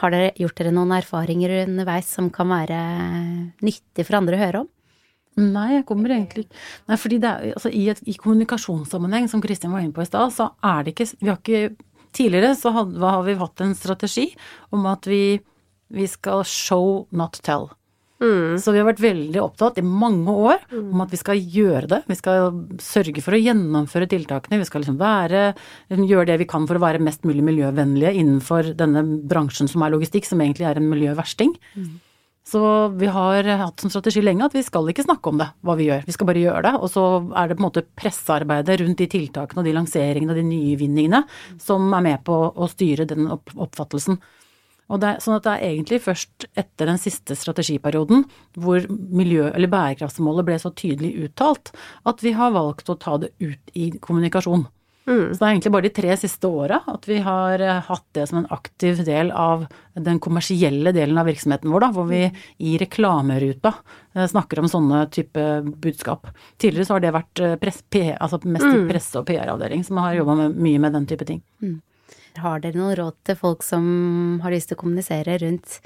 har 0.00 0.12
dere 0.12 0.32
gjort 0.38 0.58
dere 0.60 0.72
noen 0.74 0.94
erfaringer 0.96 1.62
underveis 1.64 2.08
som 2.18 2.30
kan 2.34 2.50
være 2.52 2.80
nyttig 3.64 4.06
for 4.06 4.18
andre 4.20 4.38
å 4.38 4.42
høre 4.42 4.62
om? 4.64 4.70
Nei, 5.36 5.66
jeg 5.74 5.84
kommer 5.84 6.14
egentlig 6.14 6.46
ikke 6.46 6.60
Nei, 6.88 6.96
fordi 6.96 7.18
det 7.20 7.28
er 7.28 7.50
altså 7.58 7.68
i, 7.68 7.82
et, 7.92 7.98
i 8.08 8.14
kommunikasjonssammenheng, 8.16 9.26
som 9.28 9.42
Kristin 9.44 9.74
var 9.74 9.84
inne 9.84 9.92
på 9.92 10.00
i 10.00 10.08
stad, 10.08 10.32
så 10.32 10.48
er 10.64 10.86
det 10.86 10.94
ikke 10.94 11.10
Vi 11.20 11.28
har 11.28 11.42
ikke 11.42 11.76
Tidligere 12.16 12.54
så 12.56 12.70
had, 12.72 12.94
har 12.96 13.24
vi 13.26 13.34
hatt 13.36 13.60
en 13.60 13.74
strategi 13.76 14.30
om 14.72 14.86
at 14.88 15.04
vi, 15.04 15.36
vi 15.92 16.06
skal 16.08 16.46
show, 16.48 17.02
not 17.12 17.36
tell. 17.44 17.66
Mm. 18.22 18.56
Så 18.60 18.72
vi 18.72 18.80
har 18.80 18.88
vært 18.88 19.02
veldig 19.02 19.40
opptatt 19.42 19.80
i 19.80 19.84
mange 19.84 20.32
år 20.32 20.62
mm. 20.70 20.88
om 20.94 21.02
at 21.04 21.12
vi 21.12 21.20
skal 21.20 21.40
gjøre 21.40 21.90
det. 21.90 22.00
Vi 22.08 22.16
skal 22.16 22.62
sørge 22.82 23.24
for 23.24 23.36
å 23.36 23.42
gjennomføre 23.42 24.08
tiltakene. 24.10 24.60
Vi 24.62 24.68
skal 24.68 24.84
liksom 24.84 24.98
være, 25.00 25.50
gjøre 25.92 26.30
det 26.32 26.40
vi 26.40 26.48
kan 26.48 26.64
for 26.68 26.78
å 26.78 26.84
være 26.86 27.02
mest 27.04 27.28
mulig 27.28 27.44
miljøvennlige 27.46 28.14
innenfor 28.22 28.72
denne 28.78 29.04
bransjen 29.28 29.68
som 29.70 29.84
er 29.84 29.92
logistikk, 29.94 30.28
som 30.28 30.40
egentlig 30.40 30.68
er 30.70 30.80
en 30.80 30.90
miljøversting. 30.90 31.52
Mm. 31.76 31.94
Så 32.46 32.88
vi 32.94 33.08
har 33.10 33.48
hatt 33.58 33.82
som 33.82 33.90
strategi 33.90 34.20
lenge 34.22 34.46
at 34.46 34.54
vi 34.54 34.62
skal 34.62 34.86
ikke 34.86 35.02
snakke 35.02 35.32
om 35.32 35.40
det, 35.40 35.48
hva 35.66 35.74
vi 35.74 35.88
gjør. 35.88 36.04
Vi 36.06 36.14
skal 36.14 36.28
bare 36.28 36.44
gjøre 36.44 36.62
det. 36.68 36.74
Og 36.78 36.92
så 36.92 37.04
er 37.34 37.48
det 37.50 37.56
på 37.58 37.64
en 37.64 37.66
måte 37.66 37.82
pressearbeidet 37.98 38.78
rundt 38.84 39.02
de 39.02 39.08
tiltakene 39.10 39.62
og 39.62 39.66
de 39.66 39.74
lanseringene 39.74 40.30
og 40.30 40.38
de 40.38 40.46
nyvinningene 40.46 41.24
som 41.62 41.90
er 41.98 42.04
med 42.06 42.22
på 42.26 42.38
å 42.54 42.68
styre 42.70 43.08
den 43.10 43.26
oppfattelsen. 43.34 44.20
Det, 44.86 45.16
sånn 45.18 45.34
at 45.34 45.46
det 45.46 45.52
er 45.56 45.64
egentlig 45.72 45.98
først 46.04 46.46
etter 46.54 46.86
den 46.86 47.00
siste 47.02 47.34
strategiperioden 47.34 48.22
hvor 48.54 48.84
miljø- 48.90 49.50
eller 49.50 49.70
bærekraftsmålet 49.72 50.46
ble 50.46 50.60
så 50.62 50.70
tydelig 50.70 51.10
uttalt, 51.26 51.72
at 52.06 52.22
vi 52.22 52.36
har 52.38 52.54
valgt 52.54 52.92
å 52.92 52.98
ta 53.00 53.16
det 53.18 53.32
ut 53.42 53.74
i 53.74 53.90
kommunikasjon. 53.98 54.68
Mm. 55.06 55.30
Så 55.30 55.38
det 55.38 55.46
er 55.46 55.52
egentlig 55.52 55.70
bare 55.70 55.86
de 55.86 55.94
tre 55.94 56.14
siste 56.18 56.48
åra 56.50 56.80
at 56.90 57.04
vi 57.06 57.20
har 57.22 57.62
eh, 57.62 57.82
hatt 57.88 58.06
det 58.16 58.24
som 58.26 58.40
en 58.40 58.48
aktiv 58.50 59.04
del 59.06 59.30
av 59.30 59.68
den 59.94 60.18
kommersielle 60.22 60.90
delen 60.94 61.18
av 61.20 61.28
virksomheten 61.30 61.70
vår, 61.70 61.84
da, 61.84 61.90
hvor 61.94 62.08
vi 62.10 62.24
i 62.58 62.74
reklameruta 62.82 63.70
eh, 64.16 64.26
snakker 64.26 64.62
om 64.62 64.70
sånne 64.70 65.04
type 65.14 65.44
budskap. 65.82 66.26
Tidligere 66.58 66.88
så 66.88 66.96
har 66.96 67.04
det 67.04 67.14
vært 67.14 67.42
eh, 67.42 67.54
press, 67.62 67.84
altså 68.18 68.42
mest 68.42 68.66
mm. 68.66 68.88
presse- 68.90 69.22
og 69.22 69.28
PR-avdeling 69.30 69.86
som 69.86 70.02
har 70.02 70.18
jobba 70.18 70.50
mye 70.50 70.82
med 70.82 70.98
den 70.98 71.06
type 71.06 71.28
ting. 71.28 71.42
Mm. 71.62 71.78
Har 72.42 72.60
dere 72.62 72.78
noen 72.78 72.96
råd 72.98 73.16
til 73.26 73.38
folk 73.38 73.64
som 73.66 73.86
har 74.44 74.52
lyst 74.54 74.70
til 74.70 74.78
å 74.78 74.82
kommunisere 74.82 75.38
rundt 75.42 75.78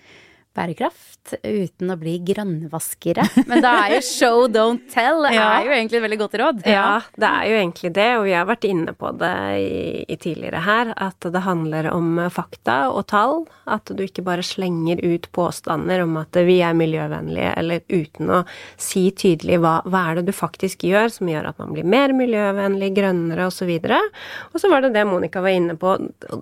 bærekraft 0.57 1.35
uten 1.45 1.93
å 1.93 1.97
bli 2.01 2.17
grønnvaskere. 2.27 3.23
Men 3.47 3.63
da 3.63 3.73
er 3.85 3.95
jo 3.97 4.01
show, 4.03 4.47
don't 4.51 4.89
tell 4.91 5.23
ja. 5.31 5.45
er 5.61 5.69
jo 5.69 5.75
egentlig 5.77 6.01
et 6.01 6.05
veldig 6.07 6.19
godt 6.25 6.37
råd. 6.41 6.65
Ja, 6.69 6.89
det 7.15 7.29
er 7.29 7.47
jo 7.47 7.59
egentlig 7.61 7.93
det, 7.95 8.09
og 8.19 8.27
vi 8.27 8.35
har 8.35 8.49
vært 8.49 8.67
inne 8.67 8.95
på 8.99 9.13
det 9.21 9.37
i, 9.61 9.79
i 10.11 10.19
tidligere 10.21 10.65
her, 10.67 10.93
at 10.97 11.31
det 11.31 11.45
handler 11.47 11.91
om 11.93 12.19
fakta 12.35 12.81
og 12.91 13.07
tall. 13.13 13.45
At 13.71 13.93
du 13.95 14.03
ikke 14.05 14.27
bare 14.27 14.45
slenger 14.47 15.03
ut 15.05 15.31
påstander 15.37 16.03
om 16.05 16.19
at 16.21 16.41
vi 16.47 16.59
er 16.67 16.77
miljøvennlige, 16.79 17.55
eller 17.63 17.87
uten 17.87 18.35
å 18.41 18.43
si 18.81 19.07
tydelig 19.15 19.61
hva, 19.63 19.79
hva 19.87 20.09
er 20.11 20.21
det 20.21 20.29
du 20.31 20.35
faktisk 20.37 20.85
gjør 20.89 21.13
som 21.15 21.31
gjør 21.31 21.53
at 21.53 21.63
man 21.63 21.75
blir 21.77 21.87
mer 21.87 22.15
miljøvennlig, 22.17 22.93
grønnere 22.99 23.47
osv. 23.51 23.71
Og 24.51 24.59
så 24.61 24.71
var 24.73 24.83
det 24.83 24.95
det 24.99 25.07
Monica 25.07 25.43
var 25.45 25.55
inne 25.55 25.79
på, 25.79 25.95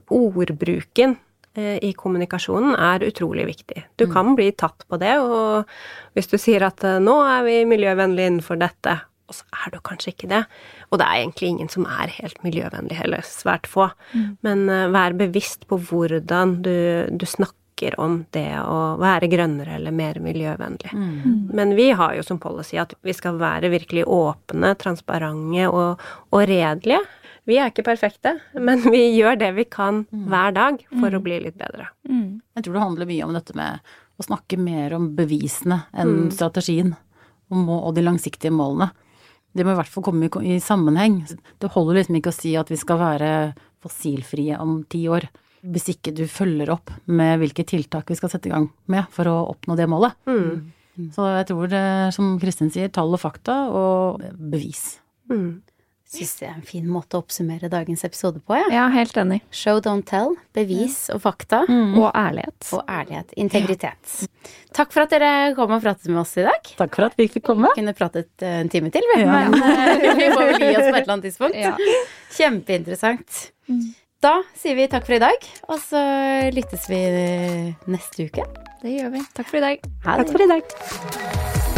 ordbruken 0.08 1.18
i 1.58 1.92
kommunikasjonen 1.98 2.76
er 2.78 3.04
utrolig 3.08 3.46
viktig. 3.48 3.84
Du 3.98 4.06
mm. 4.06 4.14
kan 4.14 4.32
bli 4.38 4.50
tatt 4.56 4.86
på 4.88 4.98
det, 5.00 5.16
og 5.20 5.68
hvis 6.16 6.30
du 6.30 6.38
sier 6.40 6.66
at 6.68 6.84
eh, 6.86 7.00
nå 7.02 7.18
er 7.26 7.46
vi 7.46 7.60
miljøvennlige 7.68 8.32
innenfor 8.32 8.60
dette, 8.60 8.98
og 9.28 9.36
så 9.36 9.44
er 9.52 9.74
du 9.74 9.82
kanskje 9.84 10.14
ikke 10.14 10.30
det. 10.30 10.42
Og 10.88 11.00
det 11.00 11.06
er 11.06 11.20
egentlig 11.20 11.52
ingen 11.52 11.68
som 11.72 11.84
er 11.88 12.14
helt 12.16 12.40
miljøvennlig 12.44 12.96
heller, 12.96 13.24
svært 13.26 13.68
få. 13.68 13.90
Mm. 14.14 14.28
Men 14.46 14.64
uh, 14.72 14.86
vær 14.94 15.16
bevisst 15.18 15.68
på 15.68 15.76
hvordan 15.90 16.58
du, 16.64 16.78
du, 17.12 17.26
snakker 17.28 17.94
om 18.00 18.22
det 18.34 18.48
å 18.58 18.96
være 18.98 19.28
grønnere 19.30 19.76
eller 19.76 19.94
mer 19.94 20.18
miljøvennlig. 20.24 20.94
Mm. 20.96 21.52
Men 21.54 21.76
vi 21.78 21.90
har 21.94 22.16
jo 22.16 22.24
som 22.26 22.40
policy 22.42 22.80
at 22.80 22.96
vi 23.06 23.14
skal 23.14 23.36
være 23.38 23.70
virkelig 23.70 24.08
åpne, 24.08 24.72
transparente 24.80 25.68
og, 25.68 26.08
og 26.32 26.48
redelige. 26.48 27.04
Vi 27.48 27.56
er 27.56 27.70
ikke 27.70 27.86
perfekte, 27.86 28.34
men 28.60 28.82
vi 28.92 29.06
gjør 29.16 29.38
det 29.40 29.50
vi 29.56 29.64
kan 29.72 30.02
mm. 30.04 30.26
hver 30.28 30.54
dag 30.56 30.82
for 30.90 31.08
å 31.08 31.20
mm. 31.20 31.24
bli 31.24 31.40
litt 31.46 31.56
bedre. 31.56 31.88
Mm. 32.08 32.42
Jeg 32.58 32.66
tror 32.66 32.76
det 32.76 32.84
handler 32.84 33.08
mye 33.08 33.28
om 33.28 33.36
dette 33.38 33.56
med 33.56 33.92
å 34.18 34.26
snakke 34.26 34.58
mer 34.60 34.96
om 34.98 35.12
bevisene 35.16 35.84
enn 35.96 36.28
strategien 36.34 36.92
og 37.48 37.92
de 37.96 38.04
langsiktige 38.04 38.52
målene. 38.52 38.90
Det 39.56 39.64
må 39.64 39.72
i 39.72 39.78
hvert 39.78 39.90
fall 39.90 40.04
komme 40.04 40.28
i 40.44 40.58
sammenheng. 40.60 41.22
Det 41.58 41.70
holder 41.72 42.00
liksom 42.00 42.18
ikke 42.18 42.32
å 42.34 42.36
si 42.36 42.52
at 42.60 42.68
vi 42.68 42.76
skal 42.78 43.00
være 43.00 43.30
fossilfrie 43.82 44.58
om 44.60 44.82
ti 44.90 45.06
år, 45.08 45.24
hvis 45.64 45.88
ikke 45.94 46.12
du 46.14 46.26
følger 46.30 46.70
opp 46.74 46.92
med 47.06 47.38
hvilke 47.40 47.64
tiltak 47.66 48.10
vi 48.10 48.18
skal 48.18 48.30
sette 48.30 48.50
i 48.50 48.52
gang 48.52 48.68
med 48.92 49.08
for 49.14 49.30
å 49.30 49.38
oppnå 49.54 49.78
det 49.78 49.88
målet. 49.90 50.18
Mm. 50.28 51.08
Så 51.14 51.24
jeg 51.30 51.48
tror 51.48 51.70
det, 51.70 51.86
som 52.14 52.36
Kristin 52.42 52.70
sier, 52.74 52.90
tall 52.92 53.14
og 53.14 53.22
fakta 53.22 53.56
og 53.70 54.22
bevis. 54.36 54.98
Mm. 55.30 55.62
Syns 56.08 56.30
det 56.40 56.46
er 56.48 56.54
en 56.54 56.64
fin 56.64 56.86
måte 56.88 57.18
å 57.18 57.20
oppsummere 57.20 57.68
dagens 57.68 58.00
episode 58.06 58.40
på, 58.40 58.56
ja. 58.56 58.68
Ja, 58.72 58.84
helt 58.94 59.16
enig. 59.20 59.42
Show, 59.52 59.76
don't 59.84 60.06
tell. 60.08 60.32
Bevis 60.56 61.10
og 61.12 61.20
fakta. 61.26 61.62
Og 61.68 62.06
ærlighet. 62.16 62.56
Og 62.72 62.80
ærlighet. 62.88 63.34
Integritet. 63.36 64.14
Takk 64.72 64.94
for 64.94 65.04
at 65.04 65.12
dere 65.12 65.52
kom 65.58 65.74
og 65.76 65.82
pratet 65.84 66.08
med 66.08 66.22
oss 66.22 66.32
i 66.40 66.46
dag. 66.48 66.72
Takk 66.80 66.96
for 66.96 67.10
at 67.10 67.18
vi 67.20 67.28
fikk 67.28 67.44
komme. 67.50 67.68
Vi 67.74 67.82
Kunne 67.82 67.92
pratet 67.98 68.30
eh, 68.40 68.56
en 68.62 68.72
time 68.72 68.88
til, 68.94 69.04
vi. 69.12 69.20
Ja. 69.20 69.36
Men 69.52 69.60
eh, 69.60 70.16
vi 70.16 70.30
får 70.32 70.44
vel 70.54 70.64
gi 70.64 70.72
oss 70.72 70.88
på 70.88 70.94
et 70.94 71.02
eller 71.02 71.14
annet 71.18 71.28
tidspunkt. 71.28 71.60
Ja. 71.60 71.76
Kjempeinteressant. 72.38 73.40
Da 74.24 74.32
sier 74.58 74.74
vi 74.80 74.88
takk 74.90 75.04
for 75.06 75.14
i 75.14 75.20
dag, 75.22 75.44
og 75.68 75.78
så 75.84 76.00
lyttes 76.56 76.88
vi 76.90 77.04
neste 77.92 78.30
uke. 78.32 78.48
Det 78.82 78.96
gjør 78.96 79.12
vi. 79.18 79.26
Takk 79.36 79.52
for 79.52 79.60
i 79.60 79.66
dag. 79.68 79.90
Ha 80.08 80.16
Takk 80.22 80.32
for 80.34 80.46
i 80.48 80.52
dag. 80.56 81.77